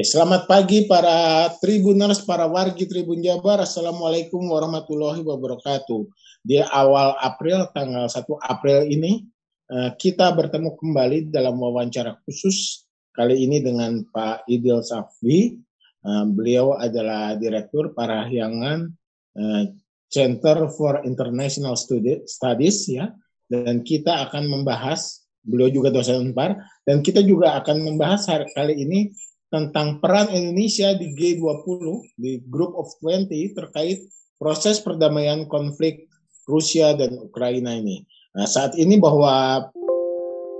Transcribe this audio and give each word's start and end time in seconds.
Selamat 0.00 0.48
pagi 0.48 0.88
para 0.88 1.52
tribuners, 1.60 2.24
para 2.24 2.48
wargi 2.48 2.88
Tribun 2.88 3.20
Jabar. 3.20 3.60
Assalamualaikum 3.60 4.40
warahmatullahi 4.40 5.20
wabarakatuh. 5.20 6.08
Di 6.40 6.64
awal 6.64 7.12
April, 7.20 7.68
tanggal 7.76 8.08
1 8.08 8.24
April 8.40 8.88
ini, 8.88 9.28
eh, 9.68 9.92
kita 10.00 10.32
bertemu 10.32 10.80
kembali 10.80 11.28
dalam 11.28 11.60
wawancara 11.60 12.16
khusus 12.24 12.88
kali 13.12 13.44
ini 13.44 13.60
dengan 13.60 14.00
Pak 14.08 14.48
Idil 14.48 14.80
Safi. 14.80 15.60
Eh, 16.00 16.24
beliau 16.24 16.72
adalah 16.72 17.36
Direktur 17.36 17.92
Parahyangan 17.92 18.88
eh, 19.36 19.76
Center 20.08 20.72
for 20.72 21.04
International 21.04 21.76
Studies 21.76 22.88
ya, 22.88 23.12
dan 23.44 23.84
kita 23.84 24.24
akan 24.24 24.48
membahas, 24.48 25.28
beliau 25.44 25.68
juga 25.68 25.92
dosen 25.92 26.32
Unpar, 26.32 26.56
dan 26.88 27.04
kita 27.04 27.20
juga 27.20 27.60
akan 27.60 27.92
membahas 27.92 28.24
hari 28.24 28.48
kali 28.56 28.72
ini 28.88 29.12
tentang 29.52 30.00
peran 30.00 30.32
Indonesia 30.32 30.96
di 30.96 31.12
G20 31.12 31.68
di 32.16 32.40
Group 32.48 32.72
of 32.72 32.88
20 33.04 33.28
terkait 33.52 34.08
proses 34.40 34.80
perdamaian 34.80 35.44
konflik 35.44 36.08
Rusia 36.48 36.96
dan 36.96 37.20
Ukraina 37.20 37.76
ini. 37.76 38.00
Nah, 38.32 38.48
saat 38.48 38.74
ini 38.80 38.96
bahwa 38.96 39.60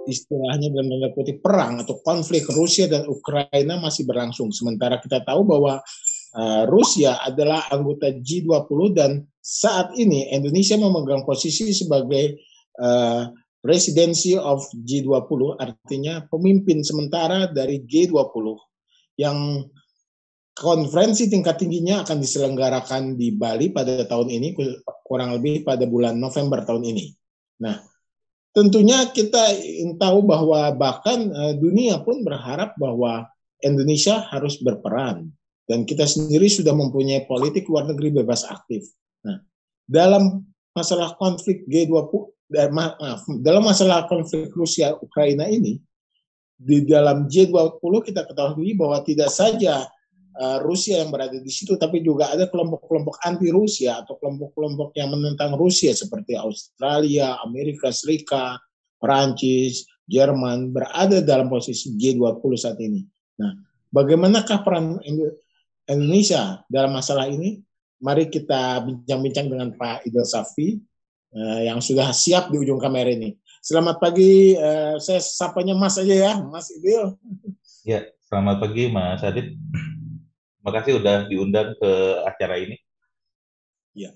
istilahnya 0.05 0.69
dalam 0.71 0.93
tanda 0.93 1.09
kutip 1.17 1.41
perang 1.41 1.81
atau 1.81 1.97
konflik 2.05 2.45
Rusia 2.53 2.85
dan 2.85 3.09
Ukraina 3.09 3.81
masih 3.81 4.05
berlangsung. 4.05 4.53
Sementara 4.53 5.01
kita 5.01 5.25
tahu 5.25 5.49
bahwa 5.49 5.81
uh, 6.37 6.63
Rusia 6.69 7.17
adalah 7.25 7.65
anggota 7.73 8.13
G20 8.13 8.79
dan 8.93 9.25
saat 9.41 9.97
ini 9.97 10.29
Indonesia 10.31 10.77
memegang 10.77 11.25
posisi 11.25 11.73
sebagai 11.73 12.39
uh, 12.77 13.33
presidency 13.65 14.37
of 14.37 14.63
G20 14.85 15.57
artinya 15.59 16.27
pemimpin 16.29 16.83
sementara 16.83 17.47
dari 17.49 17.81
G20 17.83 18.72
yang 19.17 19.67
konferensi 20.53 21.33
tingkat 21.33 21.65
tingginya 21.65 22.05
akan 22.05 22.21
diselenggarakan 22.21 23.17
di 23.17 23.33
Bali 23.33 23.73
pada 23.73 24.05
tahun 24.05 24.29
ini 24.29 24.53
kurang 25.05 25.33
lebih 25.37 25.65
pada 25.65 25.89
bulan 25.89 26.21
November 26.21 26.61
tahun 26.65 26.93
ini. 26.93 27.05
Nah, 27.65 27.81
tentunya 28.53 29.09
kita 29.09 29.57
tahu 29.97 30.19
bahwa 30.29 30.73
bahkan 30.77 31.33
uh, 31.33 31.55
dunia 31.57 32.05
pun 32.05 32.21
berharap 32.21 32.77
bahwa 32.77 33.29
Indonesia 33.65 34.29
harus 34.29 34.61
berperan 34.61 35.33
dan 35.65 35.89
kita 35.89 36.05
sendiri 36.05 36.51
sudah 36.51 36.77
mempunyai 36.77 37.25
politik 37.25 37.71
luar 37.71 37.89
negeri 37.89 38.21
bebas 38.21 38.45
aktif. 38.45 38.85
Nah, 39.25 39.41
dalam 39.89 40.45
masalah 40.77 41.17
konflik 41.17 41.65
G20 41.65 42.13
eh, 42.59 42.69
maaf, 42.69 43.25
dalam 43.41 43.65
masalah 43.65 44.05
konflik 44.05 44.53
Rusia 44.53 44.93
Ukraina 45.01 45.49
ini 45.49 45.81
di 46.63 46.87
dalam 46.87 47.27
G20 47.27 47.83
kita 48.07 48.23
ketahui 48.23 48.79
bahwa 48.79 49.03
tidak 49.03 49.35
saja 49.35 49.83
uh, 50.39 50.59
Rusia 50.63 51.03
yang 51.03 51.11
berada 51.11 51.35
di 51.35 51.51
situ, 51.51 51.75
tapi 51.75 52.01
juga 52.01 52.31
ada 52.31 52.47
kelompok-kelompok 52.47 53.19
anti 53.27 53.51
Rusia 53.51 54.01
atau 54.07 54.15
kelompok-kelompok 54.23 54.95
yang 54.95 55.11
menentang 55.11 55.59
Rusia 55.59 55.91
seperti 55.91 56.39
Australia, 56.39 57.43
Amerika 57.43 57.91
Serikat, 57.91 58.63
Perancis, 59.03 59.91
Jerman 60.07 60.71
berada 60.71 61.19
dalam 61.23 61.51
posisi 61.51 61.95
G20 61.99 62.43
saat 62.55 62.79
ini. 62.79 63.03
Nah, 63.39 63.55
bagaimanakah 63.91 64.63
peran 64.63 64.99
Indonesia 65.89 66.63
dalam 66.71 66.95
masalah 66.95 67.27
ini? 67.27 67.59
Mari 68.03 68.27
kita 68.27 68.83
bincang-bincang 68.83 69.47
dengan 69.47 69.71
Pak 69.79 70.11
Idil 70.11 70.27
Safi 70.27 70.75
uh, 71.33 71.61
yang 71.63 71.79
sudah 71.79 72.11
siap 72.11 72.51
di 72.51 72.59
ujung 72.59 72.83
kamera 72.83 73.15
ini. 73.15 73.39
Selamat 73.63 74.03
pagi, 74.03 74.59
uh, 74.59 74.99
saya 74.99 75.23
sapanya 75.23 75.79
Mas 75.79 75.95
aja 75.95 76.11
ya, 76.11 76.35
Mas 76.43 76.67
Idil. 76.75 77.15
Ya, 77.87 78.11
selamat 78.27 78.59
pagi 78.59 78.91
Mas 78.91 79.23
Adit. 79.23 79.55
Terima 79.55 80.71
kasih 80.75 80.99
udah 80.99 81.31
diundang 81.31 81.71
ke 81.79 81.91
acara 82.27 82.59
ini. 82.59 82.75
Ya, 83.95 84.11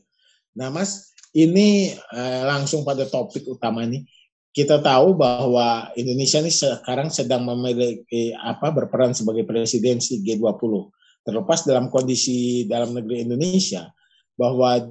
nah 0.50 0.74
Mas, 0.74 1.14
ini 1.30 1.94
uh, 2.10 2.42
langsung 2.42 2.82
pada 2.82 3.06
topik 3.06 3.46
utama 3.46 3.86
nih. 3.86 4.02
Kita 4.50 4.82
tahu 4.82 5.14
bahwa 5.14 5.94
Indonesia 5.94 6.42
ini 6.42 6.50
sekarang 6.50 7.14
sedang 7.14 7.46
memiliki 7.46 8.34
apa 8.34 8.74
berperan 8.74 9.14
sebagai 9.14 9.46
presidensi 9.46 10.26
G20. 10.26 10.90
Terlepas 11.22 11.62
dalam 11.62 11.86
kondisi 11.86 12.66
dalam 12.66 12.98
negeri 12.98 13.22
Indonesia, 13.22 13.94
bahwa 14.34 14.90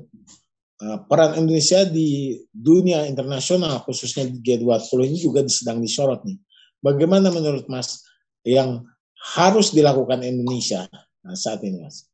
peran 1.07 1.39
Indonesia 1.39 1.87
di 1.87 2.35
dunia 2.51 3.07
internasional 3.07 3.83
khususnya 3.87 4.27
di 4.27 4.43
G20 4.43 4.99
ini 5.07 5.17
juga 5.19 5.41
sedang 5.47 5.79
disorot 5.79 6.23
nih. 6.27 6.35
Bagaimana 6.83 7.31
menurut 7.31 7.65
Mas 7.71 8.03
yang 8.43 8.83
harus 9.15 9.71
dilakukan 9.71 10.21
Indonesia 10.21 10.85
nah, 11.23 11.33
saat 11.33 11.63
ini, 11.63 11.81
Mas? 11.81 12.05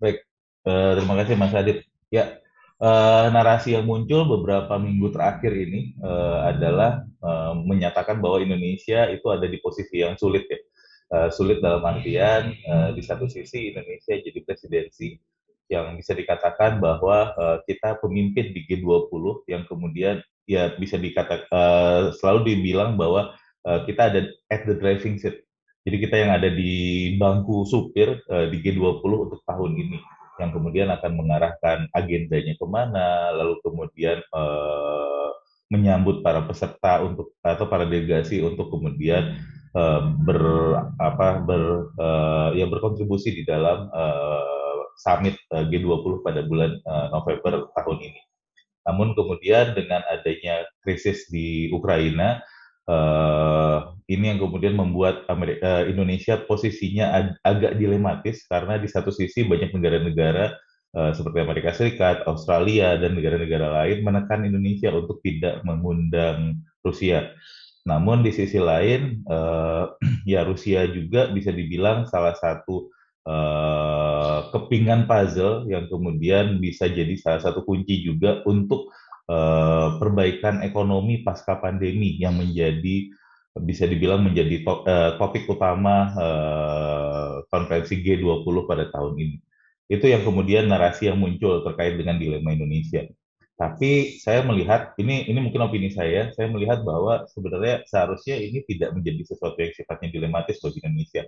Baik, 0.00 0.24
uh, 0.66 0.98
terima 0.98 1.14
kasih 1.22 1.34
Mas 1.36 1.54
Adit. 1.54 1.78
Ya, 2.08 2.40
narasi 3.30 3.74
yang 3.74 3.86
muncul 3.86 4.26
beberapa 4.26 4.78
minggu 4.78 5.10
terakhir 5.10 5.50
ini 5.50 5.98
adalah 6.46 7.02
menyatakan 7.64 8.22
bahwa 8.22 8.38
Indonesia 8.38 9.10
itu 9.10 9.26
ada 9.34 9.50
di 9.50 9.58
posisi 9.58 9.98
yang 10.04 10.14
sulit 10.14 10.46
ya. 10.46 10.58
Uh, 11.14 11.28
sulit 11.28 11.60
dalam 11.60 11.84
artian 11.84 12.56
uh, 12.64 12.90
di 12.96 13.04
satu 13.04 13.28
sisi 13.28 13.70
Indonesia 13.70 14.16
jadi 14.16 14.40
presidensi 14.40 15.20
yang 15.68 15.96
bisa 15.96 16.12
dikatakan 16.12 16.78
bahwa 16.78 17.32
uh, 17.34 17.58
kita 17.64 17.96
pemimpin 18.00 18.52
di 18.52 18.68
G20 18.68 19.48
yang 19.48 19.64
kemudian 19.64 20.20
ya 20.44 20.76
bisa 20.76 21.00
dikatakan 21.00 21.48
uh, 21.48 22.02
selalu 22.16 22.52
dibilang 22.52 23.00
bahwa 23.00 23.32
uh, 23.64 23.80
kita 23.88 24.12
ada 24.12 24.20
at 24.52 24.68
the 24.68 24.76
driving 24.76 25.16
seat. 25.16 25.40
Jadi 25.84 25.96
kita 26.00 26.16
yang 26.16 26.32
ada 26.32 26.48
di 26.48 27.12
bangku 27.20 27.68
supir 27.68 28.20
uh, 28.28 28.46
di 28.48 28.56
G20 28.60 29.04
untuk 29.04 29.40
tahun 29.44 29.72
ini 29.76 29.98
yang 30.40 30.50
kemudian 30.50 30.88
akan 30.90 31.12
mengarahkan 31.14 31.86
agendanya 31.94 32.58
ke 32.58 32.66
mana, 32.66 33.30
lalu 33.30 33.54
kemudian 33.62 34.18
uh, 34.34 35.30
menyambut 35.70 36.20
para 36.26 36.42
peserta 36.44 37.02
untuk 37.06 37.34
atau 37.40 37.66
para 37.70 37.86
delegasi 37.86 38.42
untuk 38.42 38.68
kemudian 38.70 39.38
uh, 39.74 40.02
ber 40.22 40.40
apa 40.98 41.42
ber 41.42 41.62
uh, 41.98 42.48
ya 42.54 42.66
berkontribusi 42.66 43.34
di 43.34 43.42
dalam 43.46 43.90
uh, 43.90 44.63
summit 44.98 45.36
eh, 45.54 45.64
G20 45.68 46.22
pada 46.22 46.40
bulan 46.46 46.78
eh, 46.78 47.06
November 47.10 47.68
tahun 47.74 47.98
ini. 48.00 48.20
Namun 48.84 49.16
kemudian 49.16 49.72
dengan 49.72 50.04
adanya 50.12 50.68
krisis 50.84 51.32
di 51.32 51.72
Ukraina, 51.72 52.44
uh, 52.84 53.96
ini 54.12 54.28
yang 54.28 54.36
kemudian 54.44 54.76
membuat 54.76 55.24
Amerika, 55.32 55.88
Indonesia 55.88 56.36
posisinya 56.44 57.16
ag 57.16 57.28
agak 57.48 57.80
dilematis 57.80 58.44
karena 58.44 58.76
di 58.76 58.84
satu 58.84 59.08
sisi 59.08 59.48
banyak 59.48 59.72
negara-negara 59.72 60.52
seperti 61.16 61.42
Amerika 61.42 61.72
Serikat, 61.72 62.22
Australia, 62.28 62.94
dan 63.00 63.16
negara-negara 63.18 63.82
lain 63.82 64.06
menekan 64.06 64.46
Indonesia 64.46 64.92
untuk 64.92 65.18
tidak 65.24 65.64
mengundang 65.64 66.60
Rusia. 66.84 67.34
Namun 67.82 68.22
di 68.22 68.30
sisi 68.30 68.62
lain, 68.62 69.26
ya 70.30 70.46
Rusia 70.46 70.86
juga 70.86 71.34
bisa 71.34 71.50
dibilang 71.50 72.06
salah 72.06 72.38
satu 72.38 72.93
uh, 73.24 74.52
kepingan 74.52 75.08
puzzle 75.08 75.64
yang 75.68 75.88
kemudian 75.88 76.60
bisa 76.60 76.88
jadi 76.88 77.12
salah 77.16 77.40
satu 77.40 77.64
kunci 77.64 78.04
juga 78.04 78.44
untuk 78.44 78.92
uh, 79.28 79.96
perbaikan 79.98 80.60
ekonomi 80.64 81.24
pasca 81.24 81.58
pandemi 81.58 82.16
yang 82.20 82.36
menjadi 82.36 83.10
bisa 83.54 83.86
dibilang 83.86 84.26
menjadi 84.26 84.66
to 84.66 84.82
uh, 84.82 85.14
topik 85.14 85.46
utama 85.46 86.10
uh, 86.18 87.34
konferensi 87.48 88.02
G20 88.02 88.56
pada 88.66 88.90
tahun 88.90 89.14
ini. 89.14 89.36
Itu 89.86 90.10
yang 90.10 90.26
kemudian 90.26 90.66
narasi 90.66 91.06
yang 91.06 91.22
muncul 91.22 91.62
terkait 91.62 91.94
dengan 91.94 92.18
dilema 92.18 92.50
Indonesia. 92.50 93.06
Tapi 93.54 94.18
saya 94.18 94.42
melihat 94.42 94.98
ini 94.98 95.30
ini 95.30 95.38
mungkin 95.38 95.62
opini 95.62 95.86
saya, 95.94 96.34
saya 96.34 96.50
melihat 96.50 96.82
bahwa 96.82 97.22
sebenarnya 97.30 97.86
seharusnya 97.86 98.34
ini 98.34 98.66
tidak 98.66 98.90
menjadi 98.90 99.22
sesuatu 99.22 99.54
yang 99.62 99.70
sifatnya 99.70 100.10
dilematis 100.10 100.58
bagi 100.58 100.82
Indonesia 100.82 101.22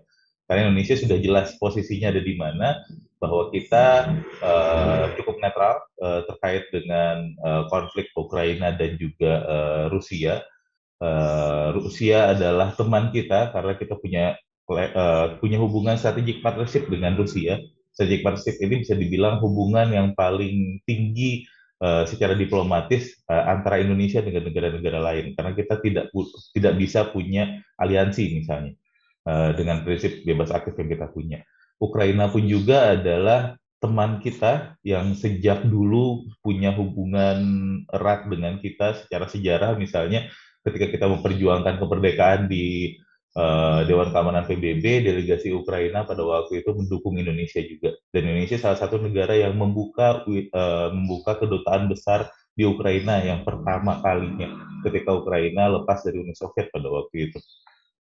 karena 0.46 0.70
Indonesia 0.70 0.94
sudah 0.94 1.19
jelas 1.19 1.58
posisinya 1.58 2.14
ada 2.14 2.22
di 2.22 2.34
mana, 2.38 2.78
bahwa 3.19 3.48
kita 3.50 4.12
uh, 4.44 5.04
cukup 5.19 5.43
netral 5.43 5.82
uh, 5.98 6.22
terkait 6.31 6.69
dengan 6.70 7.34
uh, 7.43 7.66
konflik 7.72 8.12
Ukraina 8.14 8.76
dan 8.76 8.94
juga 9.00 9.43
uh, 9.43 9.84
Rusia. 9.90 10.44
Uh, 11.02 11.76
Rusia 11.76 12.32
adalah 12.32 12.72
teman 12.78 13.12
kita 13.12 13.52
karena 13.52 13.75
kita 13.76 13.94
punya 14.00 14.25
uh, 14.70 15.37
punya 15.40 15.58
hubungan 15.60 15.96
strategik 15.98 16.44
partnership 16.44 16.87
dengan 16.87 17.16
Rusia. 17.19 17.58
Strategic 17.96 18.22
partnership 18.22 18.56
ini 18.60 18.84
bisa 18.84 18.94
dibilang 18.94 19.40
hubungan 19.40 19.88
yang 19.88 20.12
paling 20.12 20.84
tinggi 20.84 21.49
uh, 21.81 22.04
secara 22.04 22.37
diplomatis 22.37 23.16
uh, 23.32 23.49
antara 23.49 23.81
Indonesia 23.81 24.20
dengan 24.20 24.46
negara-negara 24.46 25.00
lain 25.00 25.32
karena 25.32 25.52
kita 25.56 25.75
tidak 25.81 26.06
tidak 26.52 26.75
bisa 26.76 27.08
punya 27.08 27.64
aliansi 27.81 28.37
misalnya 28.37 28.76
Eh, 29.26 29.50
dengan 29.58 29.82
prinsip 29.82 30.23
bebas 30.23 30.55
aktif 30.55 30.78
yang 30.78 30.87
kita 30.87 31.11
punya. 31.11 31.43
Ukraina 31.82 32.31
pun 32.31 32.46
juga 32.46 32.94
adalah 32.94 33.58
teman 33.82 34.23
kita 34.23 34.78
yang 34.87 35.19
sejak 35.19 35.67
dulu 35.67 36.31
punya 36.46 36.70
hubungan 36.70 37.43
erat 37.90 38.31
dengan 38.31 38.62
kita 38.62 38.94
secara 39.02 39.26
sejarah 39.26 39.75
misalnya 39.75 40.31
ketika 40.62 40.87
kita 40.94 41.06
memperjuangkan 41.11 41.75
kemerdekaan 41.75 42.46
di 42.46 42.94
uh, 43.34 43.82
Dewan 43.82 44.14
Keamanan 44.14 44.46
PBB, 44.46 45.02
delegasi 45.02 45.50
Ukraina 45.50 46.06
pada 46.06 46.23
waktu 46.23 46.62
itu 46.62 46.70
mendukung 46.70 47.19
Indonesia 47.19 47.58
juga. 47.67 47.99
Dan 48.14 48.31
Indonesia 48.31 48.62
salah 48.62 48.78
satu 48.78 49.02
negara 49.02 49.34
yang 49.34 49.58
membuka 49.58 50.23
uh, 50.23 50.94
membuka 50.94 51.34
kedutaan 51.43 51.90
besar 51.90 52.31
di 52.55 52.62
Ukraina 52.62 53.19
yang 53.26 53.43
pertama 53.43 53.99
kalinya 54.06 54.55
ketika 54.87 55.19
Ukraina 55.19 55.67
lepas 55.67 56.06
dari 56.06 56.23
Uni 56.23 56.34
Soviet 56.38 56.70
pada 56.70 56.87
waktu 56.87 57.26
itu. 57.26 57.43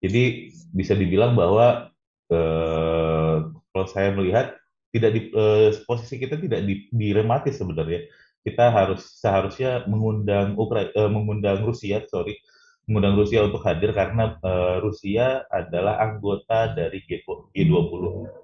Jadi 0.05 0.53
bisa 0.77 0.93
dibilang 0.93 1.33
bahwa 1.33 1.89
uh, 2.29 3.37
kalau 3.73 3.87
saya 3.89 4.13
melihat 4.13 4.53
tidak 4.93 5.11
di 5.17 5.21
uh, 5.33 5.73
posisi 5.89 6.21
kita 6.21 6.37
tidak 6.37 6.61
di, 6.69 6.87
dirematis 6.93 7.57
sebenarnya. 7.57 8.05
Kita 8.45 8.69
harus 8.69 9.01
seharusnya 9.25 9.89
mengundang 9.89 10.53
Ukra 10.61 10.93
uh, 10.93 11.09
mengundang 11.09 11.65
Rusia, 11.65 12.05
sorry, 12.13 12.37
mengundang 12.85 13.17
Rusia 13.17 13.49
untuk 13.49 13.65
hadir 13.65 13.97
karena 13.97 14.37
uh, 14.45 14.85
Rusia 14.85 15.49
adalah 15.49 15.97
anggota 16.05 16.77
dari 16.77 17.01
G20. 17.09 18.03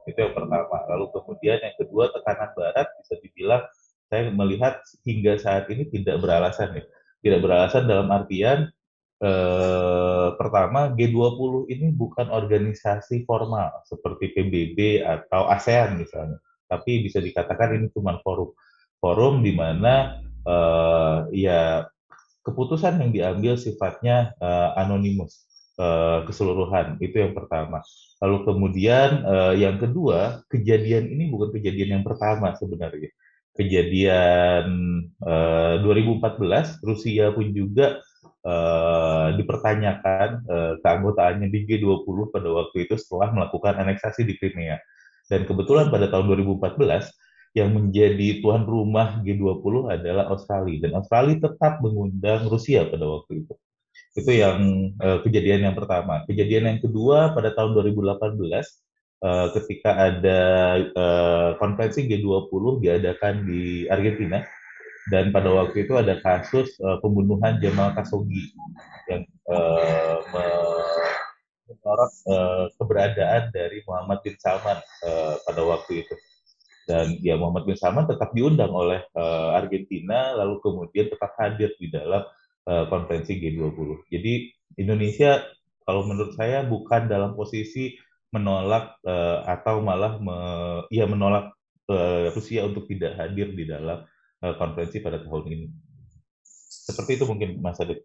Itu 0.09 0.19
yang 0.19 0.33
pertama. 0.33 0.81
Lalu 0.89 1.07
kemudian 1.13 1.61
yang 1.61 1.77
kedua 1.77 2.09
tekanan 2.17 2.51
Barat 2.57 2.89
bisa 3.05 3.15
dibilang 3.21 3.63
saya 4.11 4.33
melihat 4.33 4.81
hingga 5.05 5.37
saat 5.39 5.69
ini 5.69 5.87
tidak 5.93 6.19
beralasan 6.25 6.81
ya. 6.81 6.85
Tidak 7.21 7.41
beralasan 7.45 7.85
dalam 7.85 8.09
artian 8.09 8.73
eh, 9.21 10.29
pertama 10.35 10.91
G20 10.97 11.71
ini 11.71 11.93
bukan 11.93 12.33
organisasi 12.33 13.29
formal 13.29 13.85
seperti 13.87 14.33
PBB 14.33 15.05
atau 15.05 15.47
ASEAN 15.49 16.01
misalnya, 16.01 16.41
tapi 16.67 17.05
bisa 17.05 17.21
dikatakan 17.21 17.77
ini 17.77 17.87
cuma 17.93 18.19
forum. 18.25 18.53
Forum 19.01 19.41
di 19.45 19.53
mana 19.57 20.21
eh, 20.45 21.19
ya 21.37 21.89
keputusan 22.45 23.01
yang 23.01 23.11
diambil 23.13 23.55
sifatnya 23.61 24.33
uh, 24.41 24.73
anonimus 24.81 25.45
uh, 25.77 26.25
keseluruhan 26.25 26.97
itu 26.99 27.21
yang 27.21 27.37
pertama. 27.37 27.85
Lalu 28.21 28.37
kemudian 28.49 29.25
uh, 29.25 29.55
yang 29.57 29.77
kedua 29.77 30.45
kejadian 30.49 31.09
ini 31.09 31.29
bukan 31.29 31.53
kejadian 31.55 32.01
yang 32.01 32.05
pertama 32.05 32.57
sebenarnya. 32.57 33.13
Kejadian 33.55 34.67
uh, 35.21 35.83
2014 35.85 36.81
Rusia 36.81 37.35
pun 37.35 37.47
juga 37.53 38.01
uh, 38.47 39.35
dipertanyakan 39.37 40.29
uh, 40.47 40.75
keanggotaannya 40.81 41.49
di 41.49 41.67
G20 41.67 42.17
pada 42.33 42.49
waktu 42.49 42.89
itu 42.89 42.95
setelah 42.97 43.33
melakukan 43.35 43.81
aneksasi 43.81 44.25
di 44.25 44.37
Crimea. 44.37 44.79
Dan 45.31 45.47
kebetulan 45.47 45.89
pada 45.95 46.11
tahun 46.11 46.27
2014 46.27 46.81
yang 47.55 47.75
menjadi 47.75 48.43
tuan 48.43 48.63
rumah 48.63 49.19
G20 49.27 49.91
adalah 49.91 50.31
Australia 50.31 50.87
dan 50.87 50.93
Australia 50.99 51.51
tetap 51.51 51.83
mengundang 51.83 52.47
Rusia 52.47 52.87
pada 52.87 53.07
waktu 53.07 53.47
itu. 53.47 53.55
Itu 54.15 54.31
yang 54.31 54.59
uh, 54.99 55.19
kejadian 55.23 55.71
yang 55.71 55.75
pertama. 55.75 56.23
Kejadian 56.27 56.67
yang 56.71 56.79
kedua 56.83 57.35
pada 57.35 57.55
tahun 57.55 57.75
2018 57.79 58.19
uh, 58.19 58.59
eh, 59.21 59.49
ketika 59.55 59.91
ada 59.95 60.41
uh, 60.95 61.51
konferensi 61.59 62.07
G20 62.07 62.83
diadakan 62.83 63.35
di 63.47 63.87
Argentina 63.87 64.43
dan 65.09 65.33
pada 65.33 65.49
waktu 65.49 65.89
itu 65.89 65.97
ada 65.97 66.21
kasus 66.21 66.77
uh, 66.85 67.01
pembunuhan 67.01 67.57
Jamal 67.65 67.97
Khashoggi 67.97 68.53
yang 69.09 69.25
uh, 69.49 70.21
menyorot 71.65 72.13
uh, 72.29 72.67
keberadaan 72.77 73.49
dari 73.49 73.81
Muhammad 73.89 74.21
bin 74.21 74.37
Salman 74.37 74.77
uh, 75.09 75.41
pada 75.49 75.63
waktu 75.65 76.05
itu 76.05 76.15
dan 76.91 77.17
ya 77.23 77.39
Muhammad 77.39 77.71
bin 77.71 77.79
Salman 77.79 78.11
tetap 78.11 78.35
diundang 78.35 78.75
oleh 78.75 79.01
uh, 79.15 79.55
Argentina 79.55 80.35
lalu 80.35 80.59
kemudian 80.59 81.07
tetap 81.07 81.33
hadir 81.39 81.71
di 81.79 81.87
dalam 81.87 82.27
uh, 82.67 82.85
konferensi 82.91 83.39
G20. 83.39 84.11
Jadi 84.11 84.51
Indonesia 84.77 85.47
kalau 85.87 86.07
menurut 86.07 86.35
saya 86.35 86.67
bukan 86.67 87.07
dalam 87.07 87.39
posisi 87.39 87.95
menolak 88.35 88.99
uh, 89.07 89.43
atau 89.47 89.83
malah 89.83 90.19
me, 90.19 90.37
ya 90.91 91.07
menolak 91.07 91.55
uh, 91.91 92.31
Rusia 92.35 92.67
untuk 92.67 92.87
tidak 92.87 93.19
hadir 93.19 93.55
di 93.55 93.67
dalam 93.67 94.03
konferensi 94.41 94.99
pada 95.05 95.21
tahun 95.21 95.45
ini. 95.53 95.67
Seperti 96.65 97.21
itu 97.21 97.25
mungkin 97.29 97.61
Mas 97.61 97.79
Adit. 97.79 98.01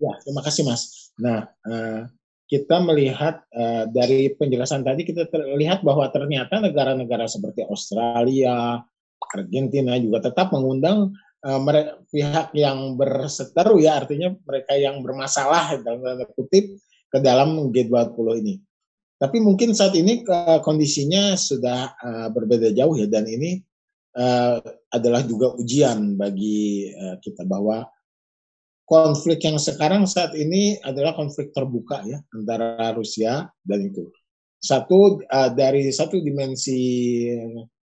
Ya, 0.00 0.12
terima 0.24 0.40
kasih 0.40 0.64
Mas. 0.64 1.12
Nah, 1.20 1.52
uh, 1.68 2.08
kita 2.48 2.80
melihat 2.80 3.44
uh, 3.52 3.84
dari 3.92 4.32
penjelasan 4.32 4.82
tadi 4.82 5.04
kita 5.04 5.28
terlihat 5.28 5.84
bahwa 5.84 6.08
ternyata 6.08 6.58
negara-negara 6.58 7.28
seperti 7.28 7.62
Australia, 7.68 8.80
Argentina 9.20 9.94
juga 10.00 10.32
tetap 10.32 10.50
mengundang 10.50 11.12
pihak 12.12 12.52
yang 12.52 13.00
berseteru 13.00 13.80
ya 13.80 13.96
artinya 13.96 14.28
mereka 14.44 14.76
yang 14.76 15.00
bermasalah 15.00 15.80
dalam 15.80 16.04
tanda 16.04 16.28
kutip 16.36 16.76
ke 17.08 17.16
dalam 17.16 17.72
G20 17.72 18.26
ini. 18.44 18.54
Tapi 19.16 19.40
mungkin 19.40 19.72
saat 19.72 19.96
ini 19.96 20.20
kondisinya 20.60 21.40
sudah 21.40 21.96
berbeda 22.28 22.76
jauh 22.76 22.92
ya 22.92 23.08
dan 23.08 23.24
ini 23.24 23.56
uh, 24.16 24.58
adalah 24.90 25.22
juga 25.26 25.54
ujian 25.54 26.18
bagi 26.18 26.90
uh, 26.90 27.16
kita 27.22 27.46
bahwa 27.46 27.86
konflik 28.86 29.42
yang 29.46 29.58
sekarang 29.60 30.06
saat 30.06 30.34
ini 30.34 30.78
adalah 30.82 31.14
konflik 31.14 31.54
terbuka 31.54 32.02
ya 32.02 32.18
antara 32.34 32.90
Rusia 32.96 33.46
dan 33.62 33.80
itu. 33.86 34.10
Satu 34.60 35.22
uh, 35.22 35.50
dari 35.54 35.88
satu 35.94 36.18
dimensi 36.18 36.80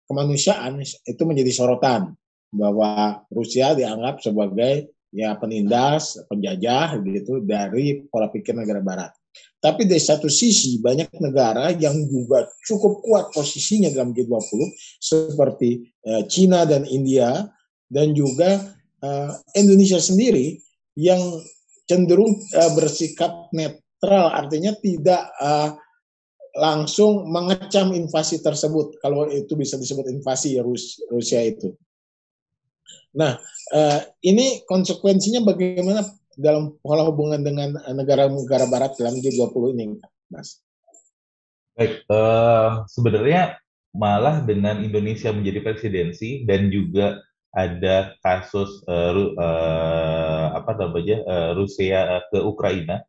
kemanusiaan 0.07 0.81
itu 0.85 1.23
menjadi 1.27 1.51
sorotan 1.51 2.15
bahwa 2.55 3.25
Rusia 3.35 3.75
dianggap 3.75 4.23
sebagai 4.23 4.95
ya 5.15 5.35
penindas, 5.39 6.19
penjajah 6.31 6.99
gitu 7.03 7.43
dari 7.43 8.07
pola 8.07 8.31
pikir 8.31 8.55
negara 8.55 8.83
barat. 8.83 9.13
Tapi 9.59 9.89
dari 9.89 10.01
satu 10.01 10.29
sisi 10.29 10.77
banyak 10.77 11.09
negara 11.25 11.73
yang 11.73 11.97
juga 12.07 12.45
cukup 12.69 13.01
kuat 13.01 13.33
posisinya 13.33 13.89
dalam 13.89 14.13
G20 14.13 14.61
seperti 15.01 15.89
uh, 16.05 16.23
Cina 16.29 16.69
dan 16.69 16.85
India 16.85 17.49
dan 17.89 18.13
juga 18.13 18.61
uh, 19.01 19.31
Indonesia 19.57 19.97
sendiri 19.97 20.61
yang 21.01 21.21
cenderung 21.89 22.37
uh, 22.37 22.71
bersikap 22.77 23.49
netral, 23.53 24.33
artinya 24.33 24.73
tidak 24.81 25.33
uh, 25.41 25.77
langsung 26.55 27.27
mengecam 27.29 27.91
invasi 27.93 28.39
tersebut, 28.39 29.03
kalau 29.03 29.27
itu 29.27 29.59
bisa 29.59 29.75
disebut 29.75 30.07
invasi 30.07 30.55
ya 30.55 30.63
Rus 30.63 31.03
Rusia 31.11 31.43
itu. 31.43 31.75
Nah, 33.15 33.39
uh, 33.75 34.01
ini 34.23 34.63
konsekuensinya 34.67 35.43
bagaimana 35.47 36.03
dalam 36.39 36.77
pola 36.83 37.07
hubungan 37.07 37.41
dengan 37.43 37.79
negara-negara 37.93 38.67
Barat 38.71 38.93
dalam 38.99 39.19
G20 39.19 39.63
ini, 39.75 39.85
Mas? 40.31 40.61
Baik, 41.75 42.07
uh, 42.07 42.87
sebenarnya 42.87 43.59
malah 43.95 44.43
dengan 44.43 44.83
Indonesia 44.83 45.31
menjadi 45.35 45.63
presidensi 45.63 46.47
dan 46.47 46.71
juga 46.71 47.19
ada 47.55 48.19
kasus 48.23 48.83
uh, 48.91 49.15
uh, 49.39 50.47
apa 50.59 50.73
namanya 50.75 51.23
uh, 51.27 51.51
Rusia 51.55 52.23
ke 52.31 52.39
Ukraina, 52.43 53.03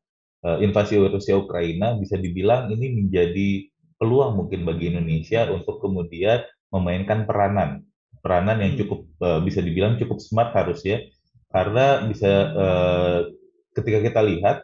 uh, 0.45 0.61
invasi 0.61 1.01
Rusia 1.01 1.37
Ukraina 1.37 1.97
bisa 1.97 2.17
dibilang 2.17 2.69
ini 2.73 3.05
menjadi 3.05 3.69
peluang 3.97 4.37
mungkin 4.37 4.65
bagi 4.65 4.93
Indonesia 4.93 5.49
untuk 5.49 5.81
kemudian 5.81 6.45
memainkan 6.69 7.25
peranan 7.25 7.85
peranan 8.25 8.57
yang 8.57 8.73
cukup 8.73 9.05
uh, 9.21 9.37
bisa 9.45 9.61
dibilang 9.61 10.01
cukup 10.01 10.17
smart 10.17 10.49
harusnya 10.57 11.05
karena 11.55 12.03
bisa 12.03 12.31
uh, 12.51 13.19
ketika 13.71 14.03
kita 14.03 14.21
lihat 14.27 14.57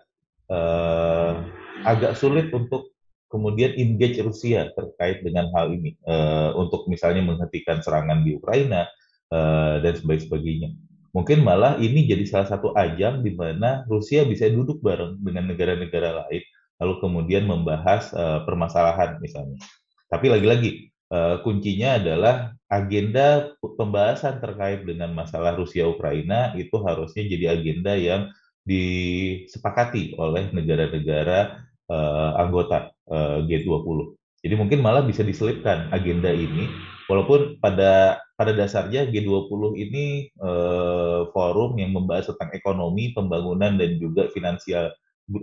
uh, 0.51 1.39
agak 1.88 2.19
sulit 2.19 2.51
untuk 2.51 2.91
kemudian 3.31 3.71
engage 3.79 4.19
Rusia 4.19 4.67
terkait 4.75 5.24
dengan 5.24 5.48
hal 5.55 5.71
ini 5.71 5.95
uh, 6.03 6.51
untuk 6.60 6.91
misalnya 6.91 7.24
menghentikan 7.24 7.79
serangan 7.79 8.27
di 8.27 8.36
Ukraina 8.36 8.91
uh, 9.31 9.79
dan 9.79 9.95
sebagainya. 9.95 10.75
Mungkin 11.15 11.48
malah 11.48 11.79
ini 11.79 12.07
jadi 12.07 12.27
salah 12.27 12.51
satu 12.51 12.75
ajang 12.75 13.24
di 13.24 13.31
mana 13.39 13.88
Rusia 13.88 14.27
bisa 14.27 14.51
duduk 14.51 14.83
bareng 14.83 15.15
dengan 15.24 15.48
negara-negara 15.48 16.27
lain, 16.27 16.43
lalu 16.75 16.93
kemudian 17.00 17.48
membahas 17.48 18.12
uh, 18.12 18.43
permasalahan 18.43 19.15
misalnya. 19.24 19.63
Tapi 20.12 20.27
lagi-lagi 20.27 20.91
uh, 21.07 21.39
kuncinya 21.39 22.00
adalah 22.00 22.51
agenda 22.71 23.51
pembahasan 23.59 24.39
terkait 24.39 24.87
dengan 24.87 25.11
masalah 25.11 25.59
Rusia 25.59 25.83
Ukraina 25.85 26.55
itu 26.55 26.79
harusnya 26.79 27.27
jadi 27.27 27.59
agenda 27.59 27.93
yang 27.99 28.31
disepakati 28.63 30.15
oleh 30.15 30.47
negara-negara 30.55 31.67
uh, 31.91 32.31
anggota 32.39 32.95
uh, 33.11 33.43
G20. 33.43 34.15
Jadi 34.41 34.55
mungkin 34.57 34.79
malah 34.79 35.03
bisa 35.03 35.21
diselipkan 35.21 35.91
agenda 35.91 36.31
ini 36.31 36.65
walaupun 37.11 37.59
pada 37.59 38.23
pada 38.39 38.57
dasarnya 38.57 39.05
G20 39.13 39.61
ini 39.77 40.33
eh, 40.33 41.21
forum 41.29 41.77
yang 41.77 41.93
membahas 41.93 42.33
tentang 42.33 42.49
ekonomi, 42.57 43.13
pembangunan 43.13 43.77
dan 43.77 44.01
juga 44.01 44.33
finansial 44.33 44.89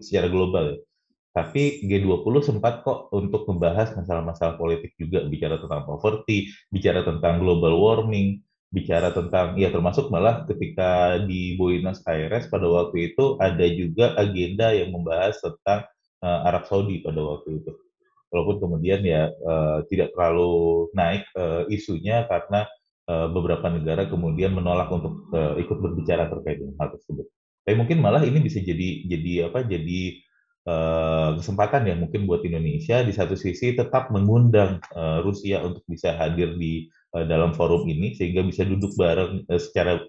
secara 0.03 0.27
global. 0.27 0.83
Tapi 1.39 1.87
G20 1.87 2.35
sempat 2.43 2.83
kok 2.83 3.15
untuk 3.15 3.47
membahas 3.47 3.95
masalah-masalah 3.95 4.59
politik 4.59 4.99
juga, 4.99 5.23
bicara 5.23 5.63
tentang 5.63 5.87
poverty, 5.87 6.51
bicara 6.75 7.07
tentang 7.07 7.39
global 7.39 7.79
warming, 7.79 8.43
bicara 8.75 9.15
tentang 9.15 9.55
ya 9.55 9.71
termasuk 9.71 10.11
malah 10.11 10.43
ketika 10.51 11.15
di 11.23 11.55
Buenos 11.55 12.03
Aires 12.11 12.51
pada 12.51 12.67
waktu 12.67 13.15
itu 13.15 13.39
ada 13.39 13.63
juga 13.71 14.19
agenda 14.19 14.75
yang 14.75 14.91
membahas 14.91 15.39
tentang 15.39 15.87
uh, 16.27 16.41
Arab 16.51 16.67
Saudi 16.67 17.07
pada 17.07 17.23
waktu 17.23 17.63
itu. 17.63 17.71
Walaupun 18.35 18.59
kemudian 18.59 19.07
ya 19.07 19.31
uh, 19.31 19.87
tidak 19.87 20.11
terlalu 20.19 20.91
naik 20.91 21.23
uh, 21.39 21.71
isunya 21.71 22.27
karena 22.27 22.67
uh, 23.07 23.31
beberapa 23.31 23.71
negara 23.71 24.11
kemudian 24.11 24.59
menolak 24.59 24.91
untuk 24.91 25.31
uh, 25.39 25.55
ikut 25.55 25.79
berbicara 25.79 26.27
terkait 26.27 26.59
dengan 26.59 26.75
hal 26.83 26.99
tersebut. 26.99 27.31
Tapi 27.63 27.79
mungkin 27.79 28.03
malah 28.03 28.27
ini 28.27 28.43
bisa 28.43 28.59
jadi 28.59 29.07
jadi 29.07 29.55
apa? 29.55 29.63
Jadi 29.63 30.28
kesempatan 31.39 31.89
ya 31.89 31.95
mungkin 31.97 32.29
buat 32.29 32.45
Indonesia 32.45 33.01
di 33.01 33.13
satu 33.15 33.39
sisi 33.39 33.73
tetap 33.73 34.13
mengundang 34.13 34.83
uh, 34.93 35.25
Rusia 35.25 35.65
untuk 35.65 35.81
bisa 35.89 36.13
hadir 36.13 36.61
di 36.61 36.93
uh, 37.17 37.25
dalam 37.25 37.57
forum 37.57 37.89
ini 37.89 38.13
sehingga 38.13 38.45
bisa 38.45 38.69
duduk 38.69 38.93
bareng 38.99 39.47
secara 39.57 40.05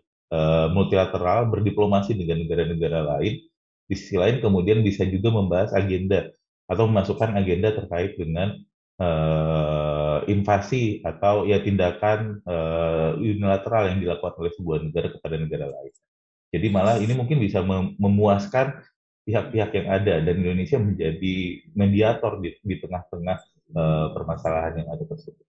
multilateral 0.70 1.50
berdiplomasi 1.50 2.14
dengan 2.14 2.46
negara-negara 2.46 3.02
lain. 3.02 3.42
Di 3.90 3.98
sisi 3.98 4.14
lain 4.14 4.38
kemudian 4.38 4.86
bisa 4.86 5.02
juga 5.02 5.34
membahas 5.34 5.74
agenda 5.74 6.30
atau 6.70 6.86
memasukkan 6.86 7.34
agenda 7.34 7.74
terkait 7.74 8.14
dengan 8.14 8.54
uh, 9.02 10.22
invasi 10.28 11.02
atau 11.02 11.48
ya 11.48 11.64
tindakan 11.64 12.44
uh, 12.46 13.18
unilateral 13.18 13.90
yang 13.90 14.00
dilakukan 14.04 14.36
oleh 14.38 14.52
sebuah 14.54 14.78
negara 14.86 15.08
kepada 15.10 15.36
negara 15.40 15.66
lain. 15.72 15.94
Jadi 16.50 16.68
malah 16.70 16.98
ini 17.02 17.14
mungkin 17.14 17.38
bisa 17.42 17.62
mem 17.62 17.98
memuaskan 17.98 18.78
pihak-pihak 19.30 19.70
yang 19.78 19.88
ada 19.94 20.26
dan 20.26 20.36
Indonesia 20.42 20.82
menjadi 20.82 21.36
mediator 21.78 22.42
di, 22.42 22.58
di 22.66 22.76
tengah-tengah 22.82 23.38
uh, 23.78 24.08
permasalahan 24.18 24.82
yang 24.82 24.90
ada 24.90 25.06
tersebut. 25.06 25.46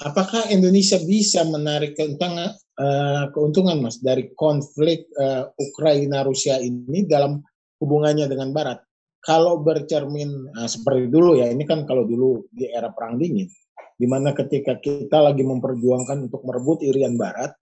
Apakah 0.00 0.48
Indonesia 0.48 0.96
bisa 1.04 1.44
menarik 1.44 1.92
keuntungan, 1.92 2.56
uh, 2.80 3.28
keuntungan 3.36 3.84
mas 3.84 4.00
dari 4.00 4.32
konflik 4.32 5.04
uh, 5.20 5.52
Ukraina 5.60 6.24
Rusia 6.24 6.56
ini 6.56 7.04
dalam 7.04 7.44
hubungannya 7.76 8.24
dengan 8.32 8.56
Barat? 8.56 8.80
kalau 9.28 9.60
bercermin 9.60 10.54
nah, 10.54 10.64
seperti 10.70 11.10
dulu 11.10 11.36
ya, 11.36 11.50
ini 11.50 11.66
kan 11.66 11.84
kalau 11.84 12.06
dulu 12.06 12.46
di 12.48 12.70
era 12.70 12.88
perang 12.94 13.18
dingin, 13.18 13.50
di 13.98 14.06
mana 14.06 14.32
ketika 14.32 14.78
kita 14.78 15.18
lagi 15.18 15.42
memperjuangkan 15.42 16.30
untuk 16.30 16.46
merebut 16.46 16.80
Irian 16.86 17.18
Barat, 17.18 17.52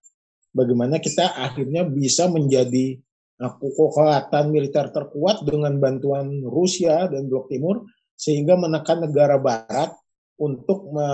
bagaimana 0.52 1.00
kita 1.00 1.32
akhirnya 1.34 1.88
bisa 1.88 2.28
menjadi 2.28 3.00
nah, 3.40 3.52
kekuatan 3.56 4.52
militer 4.52 4.92
terkuat 4.92 5.44
dengan 5.44 5.76
bantuan 5.80 6.44
Rusia 6.44 7.08
dan 7.08 7.28
Blok 7.30 7.52
Timur 7.52 7.84
sehingga 8.16 8.56
menekan 8.56 9.04
negara 9.04 9.36
Barat 9.36 9.92
untuk 10.40 10.92
me, 10.92 11.08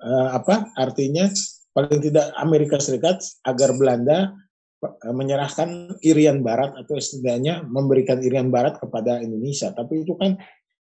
uh, 0.00 0.28
apa 0.32 0.72
artinya 0.76 1.28
paling 1.76 2.00
tidak 2.00 2.32
Amerika 2.40 2.80
Serikat 2.80 3.20
agar 3.44 3.76
Belanda 3.76 4.32
Eh, 4.76 5.14
menyerahkan 5.14 5.98
Irian 6.04 6.44
Barat 6.44 6.76
atau 6.76 7.00
setidaknya 7.00 7.64
memberikan 7.64 8.20
Irian 8.20 8.52
Barat 8.52 8.76
kepada 8.76 9.24
Indonesia. 9.24 9.72
Tapi 9.72 10.04
itu 10.04 10.12
kan 10.20 10.36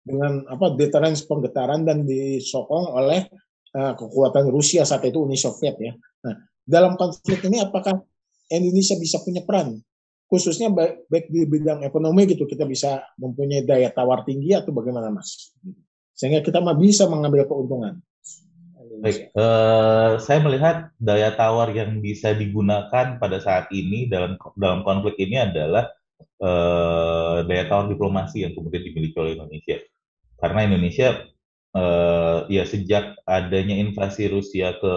dengan 0.00 0.40
apa 0.48 0.72
deterrence 0.72 1.28
penggetaran 1.28 1.84
dan 1.84 2.04
disokong 2.04 2.92
oleh 2.92 3.24
uh, 3.76 3.92
kekuatan 3.96 4.48
Rusia 4.48 4.88
saat 4.88 5.04
itu 5.04 5.20
Uni 5.20 5.36
Soviet 5.36 5.76
ya. 5.76 5.92
Nah, 5.96 6.34
dalam 6.64 6.96
konflik 6.96 7.44
ini 7.44 7.60
apakah 7.60 8.00
Indonesia 8.48 8.96
bisa 8.96 9.20
punya 9.20 9.44
peran 9.44 9.76
khususnya 10.34 10.74
baik, 10.74 11.30
di 11.30 11.46
bidang 11.46 11.86
ekonomi 11.86 12.26
gitu 12.26 12.42
kita 12.50 12.66
bisa 12.66 13.06
mempunyai 13.14 13.62
daya 13.62 13.94
tawar 13.94 14.26
tinggi 14.26 14.50
atau 14.50 14.74
bagaimana 14.74 15.14
Mas? 15.14 15.54
Sehingga 16.10 16.42
kita 16.42 16.58
bisa 16.74 17.06
mengambil 17.06 17.46
keuntungan. 17.46 18.02
Baik, 18.98 19.30
uh, 19.38 20.18
saya 20.18 20.42
melihat 20.42 20.90
daya 20.98 21.30
tawar 21.38 21.70
yang 21.70 22.02
bisa 22.02 22.34
digunakan 22.34 23.14
pada 23.22 23.38
saat 23.38 23.70
ini 23.70 24.10
dalam 24.10 24.34
dalam 24.58 24.82
konflik 24.82 25.14
ini 25.22 25.38
adalah 25.38 25.94
uh, 26.42 27.46
daya 27.46 27.70
tawar 27.70 27.86
diplomasi 27.86 28.42
yang 28.42 28.58
kemudian 28.58 28.82
dimiliki 28.82 29.14
oleh 29.14 29.38
Indonesia. 29.38 29.78
Karena 30.42 30.60
Indonesia 30.66 31.08
uh, 31.78 32.46
ya 32.50 32.66
sejak 32.66 33.18
adanya 33.26 33.78
invasi 33.78 34.30
Rusia 34.30 34.74
ke 34.82 34.94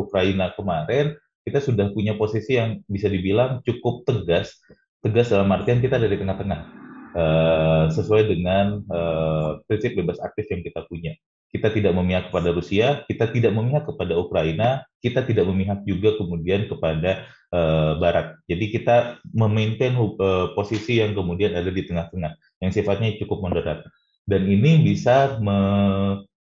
Ukraina 0.00 0.56
kemarin, 0.56 1.16
kita 1.42 1.58
sudah 1.58 1.90
punya 1.90 2.14
posisi 2.14 2.58
yang 2.58 2.82
bisa 2.86 3.10
dibilang 3.10 3.62
cukup 3.66 4.06
tegas. 4.06 4.58
Tegas 5.02 5.34
dalam 5.34 5.50
artian 5.50 5.82
kita 5.82 5.98
dari 5.98 6.14
tengah-tengah. 6.14 6.82
Uh, 7.12 7.92
sesuai 7.92 8.24
dengan 8.24 8.80
uh, 8.88 9.60
prinsip 9.68 9.92
bebas 9.92 10.16
aktif 10.24 10.48
yang 10.48 10.64
kita 10.64 10.80
punya 10.88 11.12
kita 11.52 11.68
tidak 11.68 11.92
memihak 11.92 12.32
kepada 12.32 12.48
Rusia, 12.48 13.04
kita 13.04 13.28
tidak 13.28 13.52
memihak 13.52 13.84
kepada 13.84 14.16
Ukraina, 14.16 14.88
kita 15.04 15.20
tidak 15.20 15.44
memihak 15.44 15.84
juga 15.84 16.16
kemudian 16.16 16.64
kepada 16.64 17.28
uh, 17.52 18.00
Barat. 18.00 18.40
Jadi 18.48 18.72
kita 18.72 19.20
memaintain 19.36 19.92
uh, 19.92 20.56
posisi 20.56 21.04
yang 21.04 21.12
kemudian 21.12 21.52
ada 21.52 21.68
di 21.68 21.84
tengah-tengah, 21.84 22.32
yang 22.64 22.72
sifatnya 22.72 23.20
cukup 23.20 23.44
moderat. 23.44 23.84
Dan 24.24 24.48
ini 24.48 24.80
bisa 24.80 25.36
me, 25.44 25.58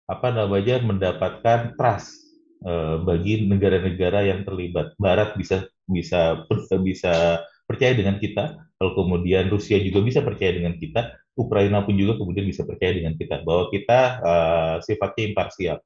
apa 0.06 0.28
namanya 0.30 0.78
mendapatkan 0.78 1.74
trust 1.74 2.23
uh, 2.62 3.02
bagi 3.02 3.42
negara-negara 3.48 4.30
yang 4.30 4.46
terlibat. 4.46 4.94
Barat 5.00 5.34
bisa 5.34 5.66
bisa 5.88 6.46
bisa 6.88 7.42
percaya 7.64 7.96
dengan 7.96 8.20
kita, 8.20 8.60
kalau 8.76 8.92
kemudian 8.94 9.48
Rusia 9.48 9.80
juga 9.80 10.04
bisa 10.04 10.20
percaya 10.20 10.52
dengan 10.52 10.76
kita, 10.76 11.16
Ukraina 11.34 11.82
pun 11.82 11.96
juga 11.96 12.20
kemudian 12.20 12.46
bisa 12.46 12.62
percaya 12.62 12.94
dengan 12.94 13.16
kita 13.16 13.42
bahwa 13.42 13.72
kita 13.72 14.00
uh, 14.20 14.76
sifatnya 14.84 15.32
imparsial. 15.32 15.76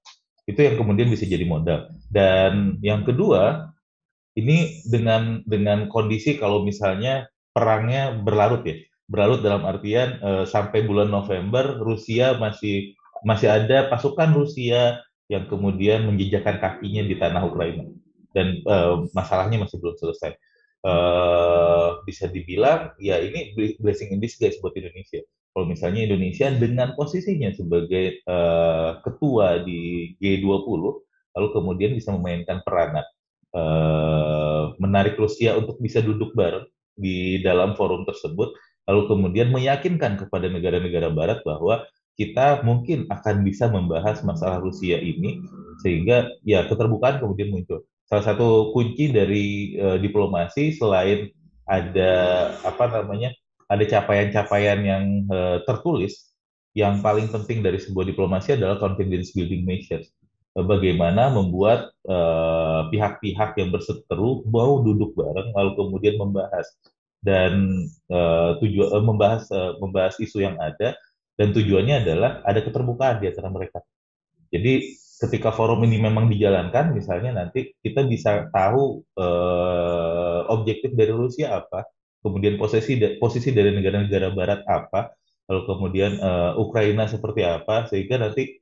Itu 0.48 0.60
yang 0.64 0.76
kemudian 0.80 1.08
bisa 1.12 1.28
jadi 1.28 1.44
modal. 1.44 1.92
Dan 2.08 2.80
yang 2.82 3.04
kedua, 3.06 3.72
ini 4.34 4.82
dengan 4.84 5.44
dengan 5.46 5.86
kondisi 5.86 6.36
kalau 6.36 6.66
misalnya 6.66 7.30
perangnya 7.54 8.16
berlarut 8.18 8.66
ya, 8.66 8.76
berlarut 9.08 9.40
dalam 9.40 9.64
artian 9.64 10.20
uh, 10.20 10.44
sampai 10.44 10.84
bulan 10.84 11.08
November 11.08 11.80
Rusia 11.80 12.36
masih 12.36 12.92
masih 13.26 13.50
ada 13.50 13.90
pasukan 13.90 14.30
Rusia 14.30 15.00
yang 15.28 15.44
kemudian 15.48 16.08
menjejakkan 16.08 16.60
kakinya 16.60 17.04
di 17.04 17.14
tanah 17.16 17.44
Ukraina 17.44 17.84
dan 18.32 18.64
uh, 18.64 19.04
masalahnya 19.12 19.60
masih 19.64 19.80
belum 19.80 19.96
selesai. 19.96 20.36
Uh, 20.78 21.98
bisa 22.06 22.30
dibilang 22.30 22.94
ya 23.02 23.18
ini 23.18 23.50
blessing 23.82 24.14
in 24.14 24.22
disguise 24.22 24.54
buat 24.62 24.70
Indonesia 24.78 25.18
kalau 25.58 25.74
misalnya 25.74 26.06
Indonesia 26.06 26.54
dengan 26.54 26.94
posisinya 26.94 27.50
sebagai 27.50 28.22
uh, 28.30 29.02
ketua 29.02 29.58
di 29.66 30.14
G20, 30.22 30.82
lalu 31.34 31.48
kemudian 31.50 31.98
bisa 31.98 32.14
memainkan 32.14 32.62
peranan 32.62 33.02
uh, 33.58 34.70
menarik 34.78 35.18
Rusia 35.18 35.58
untuk 35.58 35.82
bisa 35.82 35.98
duduk 35.98 36.30
bareng 36.38 36.62
di 36.94 37.42
dalam 37.42 37.74
forum 37.74 38.06
tersebut, 38.06 38.54
lalu 38.86 39.02
kemudian 39.10 39.50
meyakinkan 39.50 40.22
kepada 40.22 40.46
negara-negara 40.46 41.10
Barat 41.10 41.42
bahwa 41.42 41.82
kita 42.18 42.66
mungkin 42.66 43.06
akan 43.06 43.46
bisa 43.46 43.70
membahas 43.70 44.26
masalah 44.26 44.58
Rusia 44.58 44.98
ini 44.98 45.38
sehingga 45.78 46.26
ya 46.42 46.66
keterbukaan 46.66 47.22
kemudian 47.22 47.54
muncul. 47.54 47.86
Salah 48.10 48.34
satu 48.34 48.74
kunci 48.74 49.14
dari 49.14 49.78
uh, 49.78 49.96
diplomasi 50.02 50.74
selain 50.74 51.30
ada 51.70 52.12
apa 52.66 52.90
namanya 52.90 53.30
ada 53.70 53.84
capaian-capaian 53.86 54.80
yang 54.82 55.04
uh, 55.30 55.62
tertulis, 55.62 56.34
yang 56.74 56.98
paling 57.04 57.30
penting 57.30 57.62
dari 57.62 57.78
sebuah 57.78 58.08
diplomasi 58.10 58.58
adalah 58.58 58.82
confidence 58.82 59.30
building 59.30 59.62
measures. 59.62 60.10
Uh, 60.58 60.66
bagaimana 60.66 61.30
membuat 61.30 61.94
eh, 62.08 62.82
pihak-pihak 62.90 63.54
uh, 63.54 63.58
yang 63.60 63.70
berseteru 63.70 64.42
mau 64.48 64.82
duduk 64.82 65.14
bareng 65.14 65.54
lalu 65.54 65.70
kemudian 65.76 66.16
membahas 66.18 66.66
dan 67.22 67.84
uh, 68.10 68.56
tujuan 68.62 68.90
uh, 68.90 69.04
membahas 69.04 69.44
uh, 69.50 69.76
membahas 69.78 70.16
isu 70.18 70.42
yang 70.42 70.56
ada 70.58 70.96
dan 71.38 71.54
tujuannya 71.54 72.02
adalah 72.02 72.42
ada 72.42 72.60
keterbukaan 72.66 73.22
di 73.22 73.30
antara 73.30 73.48
mereka. 73.48 73.78
Jadi 74.50 74.98
ketika 75.22 75.54
forum 75.54 75.86
ini 75.86 76.02
memang 76.02 76.26
dijalankan, 76.26 76.90
misalnya 76.90 77.30
nanti 77.46 77.78
kita 77.78 78.02
bisa 78.10 78.50
tahu 78.50 79.06
uh, 79.14 80.50
objektif 80.50 80.98
dari 80.98 81.14
Rusia 81.14 81.62
apa, 81.62 81.86
kemudian 82.18 82.58
posisi 82.58 82.98
posisi 83.22 83.54
dari 83.54 83.70
negara-negara 83.70 84.34
Barat 84.34 84.60
apa, 84.66 85.14
lalu 85.46 85.62
kemudian 85.62 86.12
uh, 86.18 86.58
Ukraina 86.58 87.06
seperti 87.06 87.46
apa, 87.46 87.86
sehingga 87.86 88.18
nanti 88.18 88.58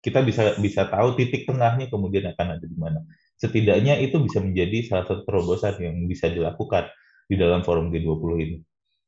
kita 0.00 0.24
bisa 0.24 0.56
bisa 0.62 0.88
tahu 0.88 1.18
titik 1.18 1.44
tengahnya 1.44 1.90
kemudian 1.90 2.30
akan 2.30 2.56
ada 2.56 2.66
di 2.66 2.78
mana. 2.78 3.02
Setidaknya 3.36 3.98
itu 3.98 4.22
bisa 4.22 4.38
menjadi 4.40 4.86
salah 4.86 5.04
satu 5.08 5.26
terobosan 5.26 5.76
yang 5.82 5.96
bisa 6.06 6.30
dilakukan 6.30 6.88
di 7.26 7.34
dalam 7.36 7.66
forum 7.66 7.90
G20 7.90 8.30
ini. 8.40 8.58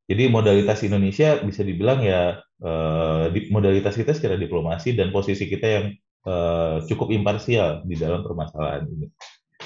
Jadi 0.06 0.22
modalitas 0.28 0.82
Indonesia 0.84 1.40
bisa 1.40 1.62
dibilang 1.64 2.04
ya 2.04 2.42
uh, 2.62 3.28
modalitas 3.50 3.98
kita 3.98 4.14
secara 4.14 4.38
diplomasi 4.38 4.94
dan 4.94 5.10
posisi 5.10 5.50
kita 5.50 5.66
yang 5.66 5.86
uh, 6.26 6.82
cukup 6.86 7.10
imparsial 7.10 7.82
di 7.84 7.98
dalam 7.98 8.22
permasalahan 8.22 8.86
ini. 8.88 9.06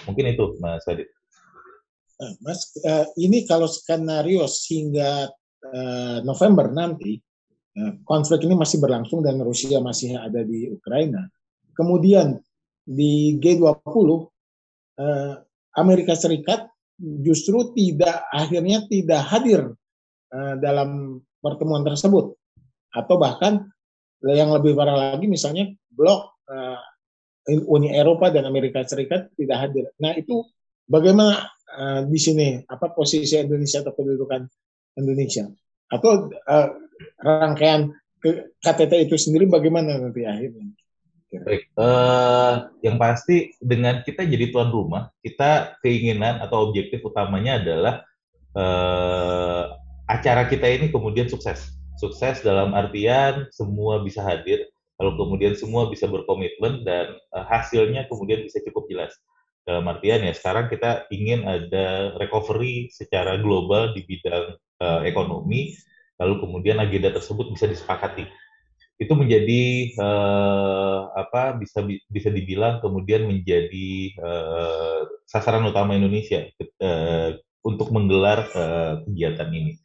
Mungkin 0.08 0.24
itu 0.32 0.56
Mas 0.60 0.84
Adit. 0.88 1.08
Nah, 2.16 2.32
Mas, 2.40 2.72
uh, 2.80 3.04
ini 3.20 3.44
kalau 3.44 3.68
skenario 3.68 4.48
sehingga 4.48 5.28
uh, 5.68 6.18
November 6.24 6.72
nanti 6.72 7.20
uh, 7.76 7.92
konflik 8.08 8.44
ini 8.48 8.56
masih 8.56 8.80
berlangsung 8.80 9.20
dan 9.20 9.36
Rusia 9.40 9.80
masih 9.84 10.16
ada 10.16 10.40
di 10.40 10.72
Ukraina. 10.72 11.28
Kemudian 11.76 12.40
di 12.86 13.36
G20 13.36 14.08
uh, 14.16 15.34
Amerika 15.76 16.16
Serikat 16.16 16.72
justru 16.96 17.76
tidak 17.76 18.24
akhirnya 18.32 18.88
tidak 18.88 19.20
hadir 19.28 19.76
uh, 20.32 20.54
dalam 20.56 21.20
pertemuan 21.44 21.84
tersebut 21.84 22.32
atau 22.92 23.16
bahkan 23.16 23.66
yang 24.24 24.50
lebih 24.50 24.72
parah 24.74 25.14
lagi 25.14 25.28
misalnya 25.28 25.70
blok 25.92 26.40
uh, 26.50 26.80
Uni 27.46 27.94
Eropa 27.94 28.34
dan 28.34 28.42
Amerika 28.42 28.82
Serikat 28.82 29.30
tidak 29.38 29.58
hadir. 29.62 29.84
Nah 30.02 30.18
itu 30.18 30.42
bagaimana 30.90 31.46
uh, 31.78 32.00
di 32.06 32.18
sini 32.18 32.58
apa 32.66 32.90
posisi 32.90 33.38
Indonesia 33.38 33.86
atau 33.86 33.94
kedudukan 33.94 34.42
Indonesia 34.98 35.46
atau 35.86 36.26
uh, 36.30 36.68
rangkaian 37.22 37.94
KTT 38.58 39.06
itu 39.06 39.14
sendiri 39.14 39.46
bagaimana 39.46 40.00
nanti 40.00 40.26
akhirnya? 40.26 40.74
Baik, 41.26 41.68
uh, 41.76 42.70
yang 42.80 42.96
pasti 42.96 43.52
dengan 43.60 44.00
kita 44.00 44.24
jadi 44.24 44.48
tuan 44.48 44.72
rumah, 44.72 45.12
kita 45.20 45.76
keinginan 45.84 46.40
atau 46.40 46.70
objektif 46.70 47.02
utamanya 47.04 47.60
adalah 47.60 47.94
uh, 48.56 49.74
acara 50.08 50.48
kita 50.48 50.64
ini 50.70 50.88
kemudian 50.88 51.28
sukses. 51.28 51.76
Sukses 51.96 52.44
dalam 52.44 52.76
artian 52.76 53.48
semua 53.52 54.04
bisa 54.04 54.20
hadir, 54.20 54.68
lalu 55.00 55.12
kemudian 55.16 55.52
semua 55.56 55.88
bisa 55.88 56.04
berkomitmen 56.04 56.84
dan 56.84 57.16
uh, 57.32 57.44
hasilnya 57.48 58.04
kemudian 58.08 58.44
bisa 58.44 58.60
cukup 58.68 58.88
jelas. 58.92 59.12
Dalam 59.66 59.88
artian 59.90 60.22
ya 60.22 60.30
sekarang 60.30 60.70
kita 60.70 61.10
ingin 61.10 61.42
ada 61.42 62.14
recovery 62.20 62.92
secara 62.94 63.40
global 63.40 63.96
di 63.96 64.06
bidang 64.06 64.54
uh, 64.78 65.00
ekonomi, 65.02 65.74
lalu 66.22 66.44
kemudian 66.44 66.78
agenda 66.78 67.10
tersebut 67.16 67.50
bisa 67.50 67.66
disepakati 67.66 68.28
itu 68.96 69.12
menjadi 69.12 69.92
uh, 70.00 71.12
apa 71.12 71.60
bisa 71.60 71.84
bisa 72.08 72.32
dibilang 72.32 72.80
kemudian 72.80 73.28
menjadi 73.28 74.16
uh, 74.24 75.04
sasaran 75.28 75.68
utama 75.68 75.92
Indonesia 75.92 76.48
uh, 76.80 77.36
untuk 77.60 77.92
menggelar 77.92 78.48
uh, 78.56 79.04
kegiatan 79.04 79.52
ini 79.52 79.76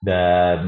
dan 0.00 0.60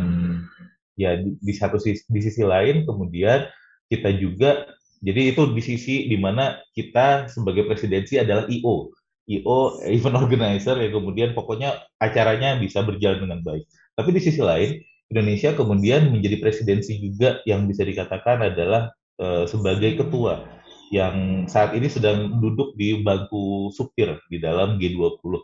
ya 1.01 1.17
di, 1.17 1.33
di 1.41 1.53
satu 1.57 1.81
sisi 1.81 2.05
di 2.05 2.21
sisi 2.21 2.45
lain 2.45 2.85
kemudian 2.85 3.49
kita 3.89 4.13
juga 4.21 4.69
jadi 5.01 5.33
itu 5.33 5.49
di 5.57 5.63
sisi 5.65 5.95
di 6.13 6.21
mana 6.21 6.61
kita 6.77 7.33
sebagai 7.33 7.65
presidensi 7.65 8.21
adalah 8.21 8.45
IO 8.53 8.93
IO 9.31 9.81
event 9.87 10.19
organizer 10.27 10.77
ya 10.77 10.91
kemudian 10.91 11.33
pokoknya 11.33 11.79
acaranya 12.03 12.59
bisa 12.59 12.83
berjalan 12.83 13.25
dengan 13.25 13.41
baik. 13.47 13.65
Tapi 13.95 14.11
di 14.11 14.21
sisi 14.21 14.43
lain 14.43 14.83
Indonesia 15.11 15.55
kemudian 15.55 16.11
menjadi 16.11 16.39
presidensi 16.39 16.99
juga 16.99 17.43
yang 17.47 17.67
bisa 17.67 17.83
dikatakan 17.83 18.47
adalah 18.47 18.95
uh, 19.19 19.47
sebagai 19.47 19.99
ketua 19.99 20.47
yang 20.91 21.47
saat 21.47 21.75
ini 21.75 21.87
sedang 21.87 22.43
duduk 22.43 22.75
di 22.75 22.99
bangku 23.03 23.71
supir 23.71 24.19
di 24.27 24.43
dalam 24.43 24.79
G20 24.79 25.39